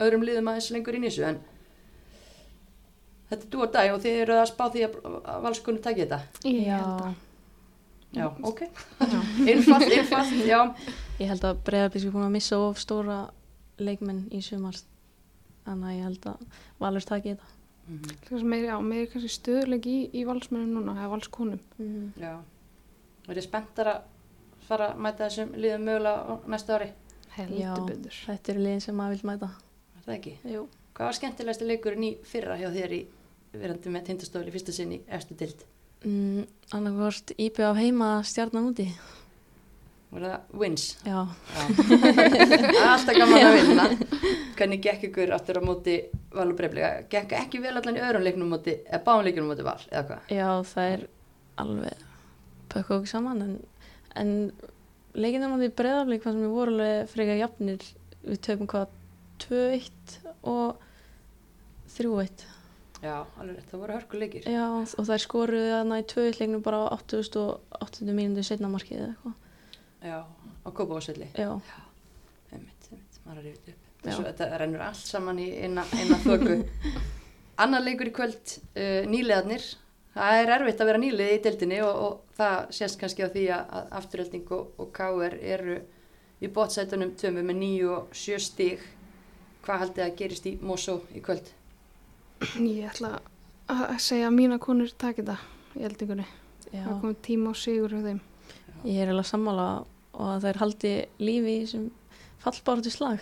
[0.00, 1.40] öðrum liðum aðeins lengur inn í þessu en
[3.30, 4.94] þetta er dú og dag og þið eru að spá því að,
[5.34, 6.78] að valskunni taki þetta Ég Já.
[6.78, 7.18] held að.
[8.20, 8.62] já, ok,
[9.00, 9.20] Já.
[9.54, 10.60] einfalt, einfalt já,
[11.20, 13.18] Ég held að Breiðarbygg er búin að missa of stóra
[13.80, 14.76] leikmenn í sumar.
[15.66, 16.46] Þannig að ég held að
[16.80, 17.50] Valur taki þetta.
[17.90, 21.60] Mhm, Það er meiri, já, meiri kannski stöðuleik í, í valsmennum núna, eða valskonum.
[21.78, 22.34] Mm já
[23.30, 24.00] og er spenntar að
[24.66, 26.90] fara að mæta þessum liðum mögulega á næsta ári
[27.38, 27.74] Já.
[28.26, 29.48] Þetta eru liðin sem maður vil mæta.
[29.96, 30.32] er það ekki?
[30.50, 30.62] Jú.
[30.96, 33.00] Hvað var skemmtilegasti leikurinn í fyrra hjá þér í
[33.54, 35.62] verandi með tindastóli fyrsta sinn í eftir dild?
[36.04, 36.42] Mm,
[36.74, 38.88] annarkvort íbjöð af heima stjarnan úti.
[40.10, 40.84] Var það wins?
[41.06, 41.20] Já.
[41.54, 41.64] Já.
[41.78, 43.84] Það er alltaf gaman að vinna.
[44.58, 45.94] Hvernig gekk ykkur áttur á móti
[46.34, 47.04] val og breyflega?
[47.12, 50.32] Gekk ekki vel allan í öðrum leiknum móti, eða báðum leiknum móti val, eða hvað?
[50.34, 51.04] Já, það er
[51.62, 52.04] alveg
[52.70, 53.54] pökku okkur saman en,
[54.18, 54.32] en
[55.18, 57.86] leikinum á því breyðafleik fannst mér voru alveg frekar jafnir
[58.24, 58.96] við töfum hvað
[59.46, 60.16] 2-1
[60.50, 60.86] og
[61.96, 62.46] 3-1
[63.00, 64.44] Já, alveg það voru hörkuleikir.
[64.52, 69.14] Já, og þær skoruðu þarna í 2-1 leiknum bara á 88 mínúti setna markið eða
[69.14, 69.38] eitthvað
[70.00, 71.28] Já, á Kópavásvelli.
[71.36, 71.52] Já,
[72.50, 73.86] Einmitt, einmitt, maður er yfir upp.
[74.00, 76.56] Þessu, þetta rennur allt saman í eina, eina þöku.
[77.62, 79.66] Annar leikur í kvöld, uh, nýlegaðnir.
[80.14, 83.44] Það er erfitt að vera nýlið í deildinni og, og það sést kannski á því
[83.54, 85.76] að, að afturölding og, og káer eru
[86.40, 88.82] í bótsætunum tvömu með nýju og sjö stíg.
[89.60, 91.52] Hvað haldið að gerist í Mosó í kvöld?
[92.56, 93.18] Ég ætla
[93.70, 95.36] að segja að mína konur taki þetta
[95.76, 96.26] í eldingunni.
[96.72, 96.80] já.
[96.88, 98.20] Það komið tíma á sigur hjá þeim.
[98.84, 99.66] Ég er alveg sammála
[100.14, 101.90] og að þær haldi lífi í þessum
[102.40, 103.20] fallbáratu slag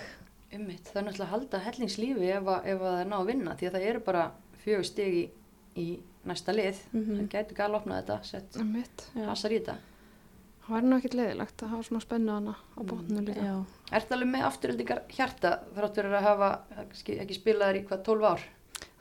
[0.55, 3.27] Ummitt, það er náttúrulega að halda hellingslífi ef, að- ef að það er ná að
[3.29, 4.23] vinna því að það eru bara
[4.65, 5.25] fjögur stig í,
[5.77, 5.87] í
[6.25, 6.79] næsta lið.
[6.93, 8.53] mm Það gætu gæla að opna þetta, sett
[9.15, 9.77] Það hasar í þetta.
[10.65, 13.45] Það var nú ekkert leiðilegt að hafa svona spennu hana á Mm, botninu líka.
[13.45, 16.51] Já, Ertu alveg með afturöldingar hjarta þrátt fyrir að hafa
[16.85, 18.41] ekki, ekki spilað þér í hvað 12 ár?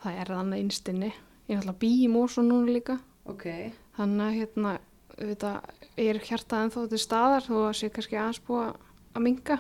[0.04, 1.14] Það er þannig einstinni.
[1.48, 3.00] Ég er alltaf bí í Mósó núna líka.
[3.26, 4.80] Ok, Þannig að hérna,
[5.18, 5.62] auðvitað,
[5.98, 8.70] er hjartað ennþá til staðar þó að sé kannski aðeins búið
[9.18, 9.58] að minga.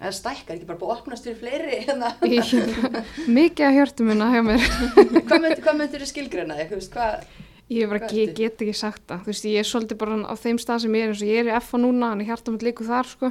[0.00, 2.14] það stækkar ekki bara búið að opnast fyrir fleiri hérna.
[3.40, 4.64] Mikið að hjörtu minna hjá mér.
[5.28, 6.72] hvað myndir þú skilgreina þig?
[7.70, 8.34] Ég bara Hvað ge, ertu?
[8.40, 9.20] get ekki sagt það.
[9.28, 11.50] Veist, ég er svolítið bara á þeim stað sem ég er eins og ég er
[11.52, 13.30] í F núna, hann er hjartað mitt líku þar, sko.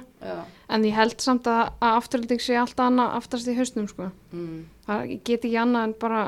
[0.72, 4.08] En ég held samt að, að afturölding sé allt annað aftast í hausnum, sko.
[4.32, 6.22] mm, Það ég get ekki annað en bara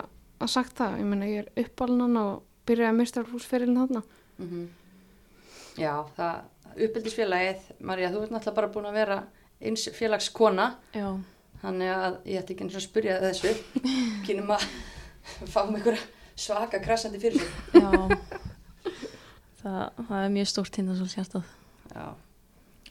[0.43, 0.97] að sagt það.
[0.99, 4.03] Ég meina, ég er uppalnan og byrjaði að mistarfúsferilin þarna.
[4.43, 4.67] mm
[5.79, 6.41] já, það,
[6.75, 9.19] uppeldisfélagið, Marja, þú ert náttúrulega bara búin að vera
[9.61, 11.07] eins félagskona, já,
[11.61, 13.85] þannig að ég ætti ekki eins og að spyrja þig þessu,
[14.27, 14.67] kynum að
[15.51, 16.03] fá með einhverja
[16.41, 17.57] svaka krassandi fyrir sig.
[17.77, 17.91] já.
[19.61, 21.49] Það, það er mjög stórt tindasól hjartað.
[21.91, 22.05] Já,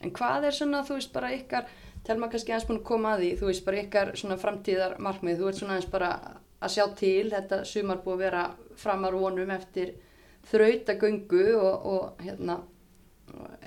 [0.05, 1.65] en hvað er svona, þú veist, bara ykkar,
[2.07, 5.41] telma kannski aðeins búin að koma að því, þú veist, bara ykkar svona framtíðar markmið,
[5.41, 6.11] þú ert svona aðeins bara
[6.61, 8.45] að sjá til, þetta sumar búið að vera
[8.79, 9.91] framar vonum eftir
[10.49, 12.59] þrautagöngu og, og hérna,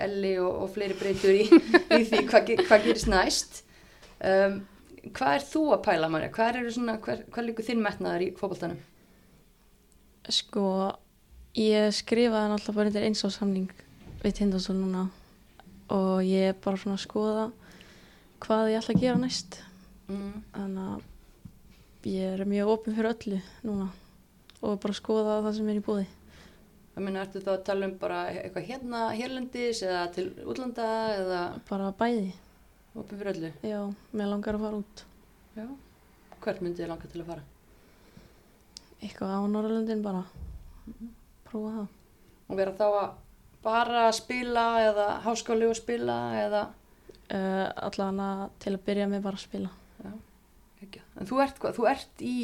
[0.05, 3.63] Elli og, og fleiri breytur í, í því hvað, hvað gerist næst.
[4.21, 4.59] Um,
[5.15, 6.33] hvað er þú að pæla, Marja?
[6.35, 8.81] Hvað er svona, hver, hvað líkur þinn metnaður í fótboltanum?
[10.33, 10.67] Sko,
[11.59, 13.69] ég skrifaði náttúrulega bara undir eins á samning
[14.25, 15.07] við tindasól núna
[15.93, 17.45] og ég er bara svona að skoða
[18.45, 19.61] hvað ég ætla að gera næst
[20.05, 20.43] Mm.
[20.53, 20.89] þannig
[22.05, 23.87] að ég er mjög opinn fyrir öllu núna
[24.61, 26.03] og bara skoða það sem er í búði
[26.95, 30.85] Það minna, ertu þá að tala um bara eitthvað hérna, hérlendis eða til útlanda
[31.17, 32.29] eða bara bæði,
[32.95, 33.51] opið fyrir öllu?
[33.67, 33.81] já,
[34.15, 35.03] mér langar að fara út
[35.57, 35.67] Já.
[36.45, 37.45] Hvert myndið þið langa til að fara?
[39.05, 40.23] eitthvað á Norrlöndin bara
[41.49, 41.87] prófa það
[42.53, 43.13] Og vera þá að
[43.65, 46.63] bara spila eða háskóli og spila eða...
[47.33, 49.71] uh, allavega til að byrja með bara að spila
[50.05, 50.11] Já,
[50.85, 51.03] ekki.
[51.19, 52.35] En þú ert, þú ert í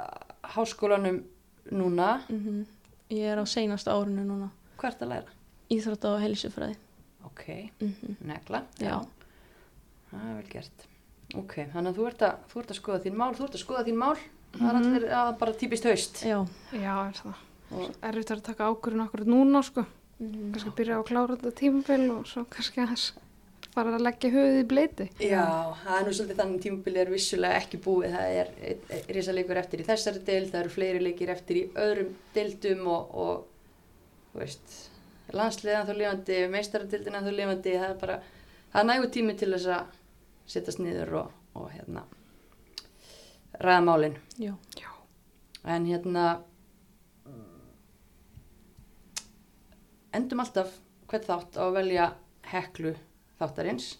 [0.00, 0.10] uh,
[0.56, 1.22] háskólanum
[1.70, 2.12] núna.
[2.32, 2.60] mm
[3.10, 4.50] ég er á seinasta árinu núna
[4.80, 5.32] Hvað ert að læra?
[5.70, 6.76] íþrótta og heilsufræði
[7.26, 7.44] Ok,
[7.80, 8.62] mm negla.
[8.80, 9.00] já,
[10.10, 10.86] Það er vel gert.
[11.38, 13.62] Ok, þannig að þú ert að, þú ert að skoða þín mál, þú ert að
[13.62, 14.16] skoða þín mál.
[14.50, 14.86] Það er Mhm.
[14.86, 16.14] allir að bara típist haust.
[16.24, 16.38] já,
[16.72, 17.34] Já, er það.
[17.70, 19.86] og Erfitt er að taka ákvörðun okkur núna sko.
[20.20, 20.52] Mhm.
[20.52, 23.12] Kannski byrja á að klára þetta tímabil og svo kannski aðeins
[23.74, 25.06] fara að leggja höfuð í bleiti.
[25.22, 25.44] Já,
[25.82, 29.86] það er nú svolítið þannig tímabili er vissulega ekki búið, það er risalegur eftir í
[29.86, 34.76] þessari deild, það eru fleiri leikir eftir í öðrum deildum og, og veist,
[35.36, 38.20] landsliðan þá lifandi, meistaradildina þá lifandi, það er bara,
[38.72, 39.98] það er nægu tími til þess að
[40.50, 42.04] setjast niður og, og hérna,
[43.60, 44.16] ræða málin.
[44.40, 44.54] Já.
[44.80, 44.90] Já.
[45.70, 46.24] En hérna,
[50.16, 50.72] endum alltaf
[51.10, 52.10] hvern þátt á að velja
[52.50, 52.94] heklu
[53.40, 53.90] þáttarins.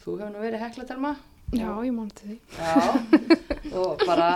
[0.00, 1.12] Þú hefur nú verið hekla, Telma?
[1.52, 2.36] Já, ég mánu til því.
[2.56, 4.28] Já, og bara,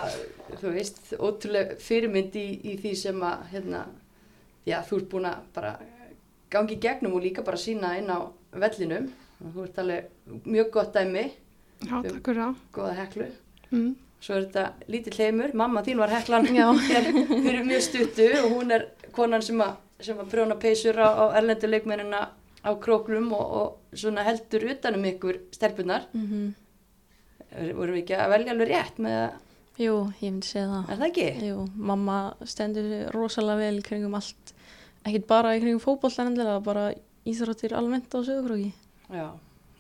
[0.61, 3.85] þú veist, ótrúlega fyrirmynd í, í því sem að, hérna,
[4.67, 5.75] já, þú ert búin að bara
[6.51, 8.19] gangi gegnum og líka bara sína inn á
[8.59, 9.09] vellinum.
[9.45, 11.25] Og Þú ert alveg mjög gott dæmi,
[11.85, 12.61] Já, takk fyrir það.
[12.75, 13.31] góða heklu.
[13.71, 13.89] Mm.
[14.25, 16.67] Svo er þetta lítill heimur, mamma þín var heklan Já.
[16.91, 21.09] hér fyrir mjög stuttu og hún er konan sem að, sem að prjóna peysur á,
[21.13, 22.23] á erlendu leikmennina
[22.65, 26.07] á króklum og, og svona heldur utanum ykkur stelpunar.
[26.17, 26.55] Mhm.
[27.79, 29.35] Vorum við ekki að velja alveg rétt með að,
[29.79, 30.89] Jú, ég myndi segja það.
[30.91, 31.27] er það ekki?
[31.49, 31.59] Jú,
[31.91, 34.53] mamma stendur sig rosalega vel kringum allt,
[35.07, 36.85] ekkert bara í kringum fótbollan endilega, bara
[37.27, 38.73] íþróttir almennt á sögurkróki.
[39.11, 39.29] Já,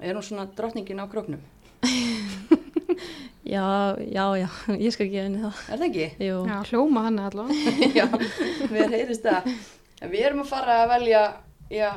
[0.01, 1.43] er hún svona drottningin á króknum?
[3.45, 4.49] Já, já, já,
[4.81, 5.59] ég skal gefa henni það.
[5.69, 6.05] Er það ekki?
[6.25, 7.73] Jú, Já, hljóma þannig allavega.
[7.99, 8.07] já,
[8.73, 9.51] mér heyrist það.
[10.01, 11.21] En Við erum að fara að velja,
[11.71, 11.91] já,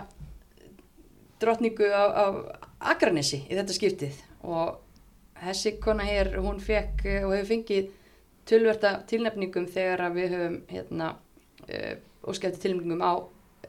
[1.42, 2.26] drottningu á, á
[2.94, 4.20] Akranessi í þetta skiptið.
[4.48, 4.78] Og
[5.42, 7.92] þessi kona hér, hún fekk eh, og hefur fengið
[8.48, 11.08] tölverta tilnefningum þegar að við höfum hérna
[11.68, 13.14] uh, óskæfti tilnefningum á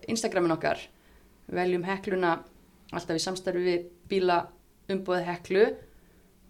[0.06, 0.84] Instagramin okkar.
[1.50, 2.36] Veljum hekluna
[2.94, 4.36] alltaf í samstarfi við bíla
[4.92, 5.64] umbúið heklu.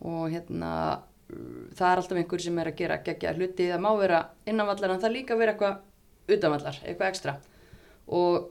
[0.04, 0.72] Og hérna
[1.76, 5.02] það er alltaf einhver sem er að gera geggja hluti, það má vera innanvallar en
[5.02, 7.34] það líka vera eitthvað utanvallar, eitthvað ekstra.
[8.18, 8.48] Og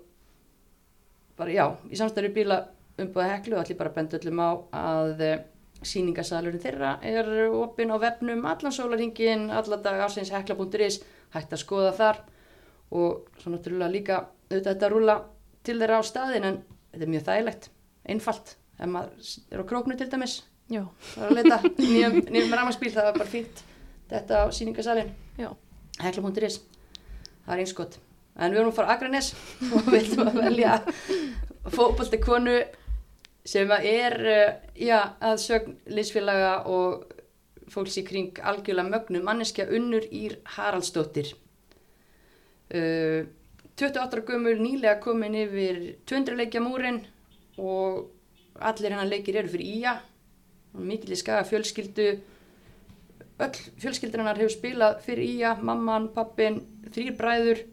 [1.37, 2.57] bara já, í við bíla
[2.97, 5.35] umbúið heklu og allir bara benda öllum á að uh,
[5.85, 11.01] síningasalurinn þeirra er opinn á vefnum allan sólaringin, alla dag ásins hekla.is,
[11.35, 12.21] hægt að skoða þar.
[12.97, 14.17] Og svo náttúrulega líka
[14.47, 15.17] auðvitað þetta rúla
[15.67, 16.59] til þeirra á staðin en
[16.93, 17.69] þetta er mjög þægilegt,
[18.07, 18.55] einfalt.
[18.77, 20.39] Ef maður er á króknu til dæmis
[20.71, 20.83] já,
[21.13, 21.61] það er að leita.
[21.77, 23.63] Nýjum, nýjum ramaspíl, það var bara fínt
[24.11, 25.13] þetta á síningasalinn
[26.01, 26.59] hekla.is
[27.45, 27.97] það er einskott
[28.37, 29.31] en við erum að fara að Akranes
[29.73, 30.75] og við ætlum að velja
[31.73, 32.57] fótbolti konu
[33.47, 37.05] sem er uh, já, að sögn liðsfélaga og
[37.71, 41.33] fólks í kring algjörlega mögnu manneskja Unnur Ír Haraldsdóttir.
[42.67, 43.27] Uh,
[43.77, 45.79] 28 ára gömul nýlega komin yfir
[46.09, 47.03] 200 leikja múrin
[47.61, 48.07] og
[48.59, 49.93] allir hennar leikir eru fyrir Ía.
[50.77, 52.07] Mikil í skaga fjölskyldu.
[53.37, 57.63] Öll fjölskyldur hennar hefur spilað fyrir Ía, mamman, pappin þrýr bræður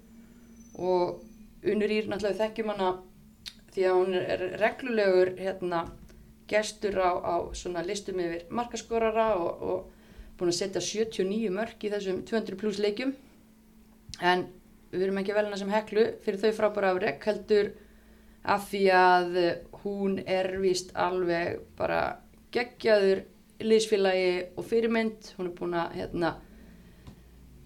[0.75, 1.23] og
[1.65, 2.89] Unnur Ír náttúrulega þekkjum hana
[3.75, 5.85] því að hún er reglulegur hérna,
[6.51, 7.35] gestur á, á
[7.87, 13.15] listum yfir markaskorara og, og búin að setja 79 mörg í þessum 200 pluss leikjum.
[14.21, 14.47] En
[14.93, 17.73] við erum ekki velina sem heklu fyrir þau frábæra afrek heldur
[18.45, 19.39] af því að
[19.85, 22.19] hún er vist alveg bara
[22.55, 23.25] geggjaður
[23.65, 25.33] liðsfélagi og fyrirmynd.
[25.39, 26.35] Hún er búin að hérna,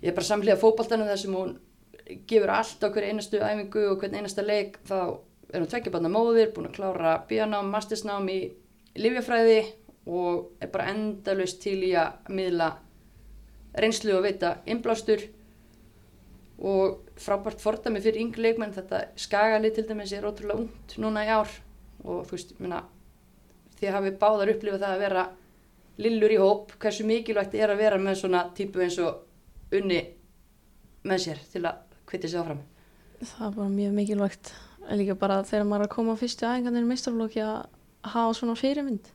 [0.00, 1.56] ég er bara samlega fótballtanum þar sem hún
[2.28, 4.98] gefur allt á hverju einastu æfingu og hvern einasta leik þá
[5.48, 8.38] er hún tveggjabanna móðir, búin að klára bíanám, mastersnám í
[8.98, 9.60] livjafræði
[10.08, 12.70] og er bara endalust til í að miðla
[13.78, 15.24] reynslu og veita innblástur.
[16.58, 21.30] Og frábært fordami fyrir yngri leikmenn þetta skagalið til dæmis er ótrúlega ungt núna í
[21.30, 21.52] ár.
[22.04, 22.82] Og þú veist, minna,
[23.78, 25.26] því hafið báðar upplifað það að vera
[25.98, 30.00] lillur í hóp, hversu mikilvægt er að vera með svona típu eins og unni
[31.08, 32.64] með sér til að hvitja sig áfram.
[33.20, 34.52] Það er bara mjög mikilvægt.
[34.88, 37.56] En líka bara þegar maður er að koma á fyrstu aðengarnir í meistarflokki að
[38.14, 39.10] hafa svona fyrirmynd.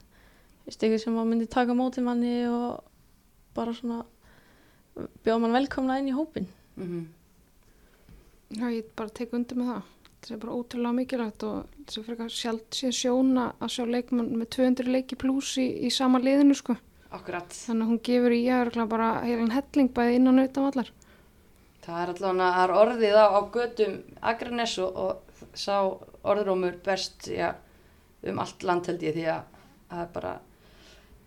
[0.67, 2.83] Eitthvað sem maður myndi taka á móti manni og
[3.57, 4.03] bara svona
[5.25, 6.47] bjóða mann velkomna inn í hópin.
[6.77, 7.03] Mm
[8.53, 9.85] Já, ég bara tek undir með það.
[10.23, 14.29] Það er bara ótrúlega mikilvægt og þess að frekar sjálf sé sjóna að sjá leikmann
[14.37, 16.75] með 200 leiki pluss í, í sama liðinu sko.
[17.13, 17.49] Akkurat.
[17.49, 20.91] Þannig að hún gefur í aðurkla bara heilin helling bæði innan utan allar.
[21.83, 25.75] Það er allavega orðið á, á gödum Akranes og, og sá
[26.23, 27.49] orðrómur best já,
[28.23, 29.41] um allt land held ég því að
[29.91, 30.33] það er bara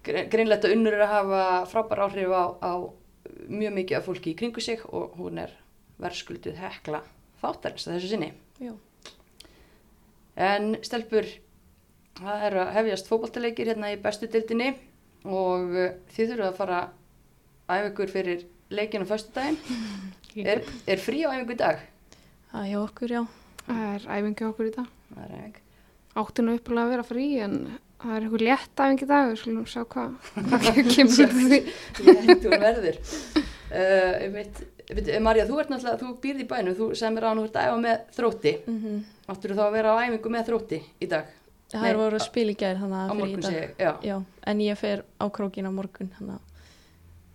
[0.06, 1.42] gre- greinlegt að unnur er að hafa
[1.72, 2.72] frábær áhrif á, á
[3.52, 5.52] mjög mikið af fólki í kringu sig og hún er
[6.00, 7.02] verðskuldið hekla
[7.42, 8.32] þáttarins að þessu sinni.
[8.62, 8.72] Já.
[10.36, 11.28] En stelpur,
[12.16, 14.72] það er að hefjast fótballtaleikir hérna í bestu dildinni
[15.24, 16.80] og uh, þið þurfum að fara
[17.66, 19.58] að æfa ykkur fyrir leikinu á föstudaginn.
[20.36, 21.78] Er, er frí á æfingu í dag?
[22.50, 23.22] Það er hjá okkur, já.
[23.64, 24.90] Það er æfingi okkur í dag.
[25.14, 25.62] Það er ekki.
[26.20, 27.54] Átti nú uppalega að vera frí en
[28.02, 29.30] það er eitthvað létt æfingi í dag.
[29.30, 31.60] Við skulum sjá hvað hva kemur út því.
[32.10, 33.00] Létt úr verður.
[33.66, 34.60] Uh, veit,
[34.92, 37.56] veit, Marja, þú ert náttúrulega, þú býrð í bænum, þú sem er á nú ert
[37.56, 38.52] að æfa með þrótti.
[38.66, 39.02] Mm -hmm.
[39.32, 41.32] Áttur þú þá að vera á æfingu með þrótti í dag?
[41.72, 43.52] Það er voru að spila í gær, þannig að fyrir í morgun dag.
[43.52, 43.92] sé ég, já.
[44.02, 46.10] Já, en ég fer á krókin á morgun,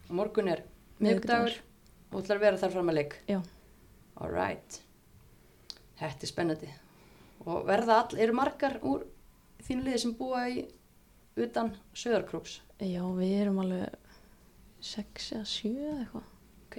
[0.10, 0.64] morgun er
[1.02, 1.58] Miðvikudagur
[2.12, 3.18] og ætlar að vera þar fram að leik.
[3.30, 3.40] Já.
[4.22, 4.82] All right.
[6.02, 6.70] Þetta er spennandi.
[7.46, 9.06] Og verða all, eru margar úr
[9.66, 10.66] þínu liði sem búa í
[11.42, 12.60] utan Söðarkróks?
[12.82, 13.94] já, við erum alveg
[14.82, 16.28] sex eða sjö eða eitthvað.
[16.66, 16.78] Ok.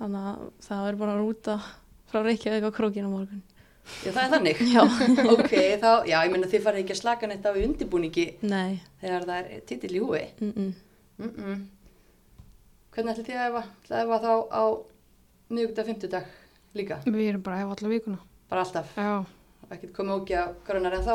[0.00, 1.56] Þannig að það er bara að rúta
[2.10, 3.42] frá Reykjavík á krókin á morgun.
[4.04, 4.62] Já, það er þannig.
[4.74, 4.80] Já,
[5.34, 9.28] ok, þá, já, ég meina þið farið ekki að slaka neitt á undirbúningi nei, þegar
[9.30, 10.24] það er titill í húi.
[10.38, 10.72] -mm.
[11.20, 11.62] Mm -mm.
[12.90, 13.60] Hvernig ætli þið að æfa?
[13.84, 14.62] Ætli að æfa þá á
[15.50, 16.30] miðvikudag, fimmtudag
[16.78, 16.96] líka?
[17.06, 18.18] Við erum bara að hefa alla vikuna.
[18.50, 18.96] Bara alltaf?
[18.98, 19.12] Já.
[19.70, 21.14] Ekkert komið ógi á grunnar en þá?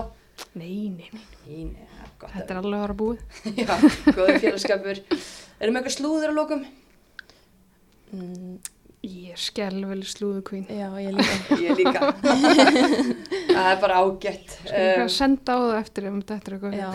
[0.59, 1.25] Nei, nei, nei.
[1.45, 3.25] Nei, nei, það er gott Þetta er alveg að vera búið.
[3.59, 3.73] Já,
[4.15, 5.01] góður félagskapur.
[5.59, 6.63] Erum við eitthvað slúður að lokum?
[8.15, 8.55] Mm,
[9.05, 10.63] Ég er skelvel slúðu kvín.
[10.71, 11.57] já, ég líka.
[11.65, 12.07] Ég líka.
[13.51, 14.55] það er bara ágætt.
[14.65, 16.79] Um, senda á það eftir ef þetta er eitthvað.
[16.79, 16.87] Já,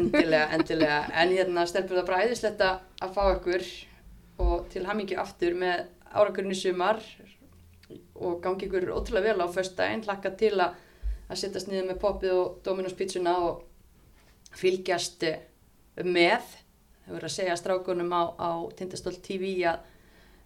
[0.00, 0.96] endilega, endilega.
[1.14, 3.68] En hérna stelpur það bara æðislegt að fá ykkur
[4.38, 7.00] og til hamingju aftur með árangurinn í sumar
[8.18, 10.04] og gangi ykkur ótrúlega vel á föstudaginn.
[10.06, 10.78] Hlakka til að,
[11.28, 13.62] að setjast niður með poppið og Dominos pizzuna og
[14.58, 15.38] fylgjast eh,
[16.04, 16.56] með.
[17.04, 19.86] Það verður að segja strákunum á, á Tindastól TV að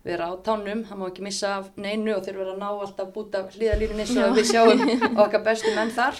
[0.02, 3.10] vera á tánum, það má ekki missa af neinu og þeir verða að ná alltaf
[3.14, 4.82] búta hlýðalínunni svo að við sjáum
[5.22, 6.18] okkar bestu menn þar.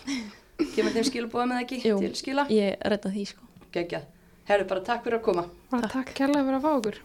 [0.77, 1.97] Kemur þeim skilabóða með ekki Jú.
[2.03, 2.47] til skila?
[2.53, 3.49] ég redda því, sko.
[3.75, 4.07] Geggjað.
[4.47, 5.49] Herru, bara takk fyrir að koma.
[5.73, 7.01] Bara takk kærlega fyrir að fá okkur.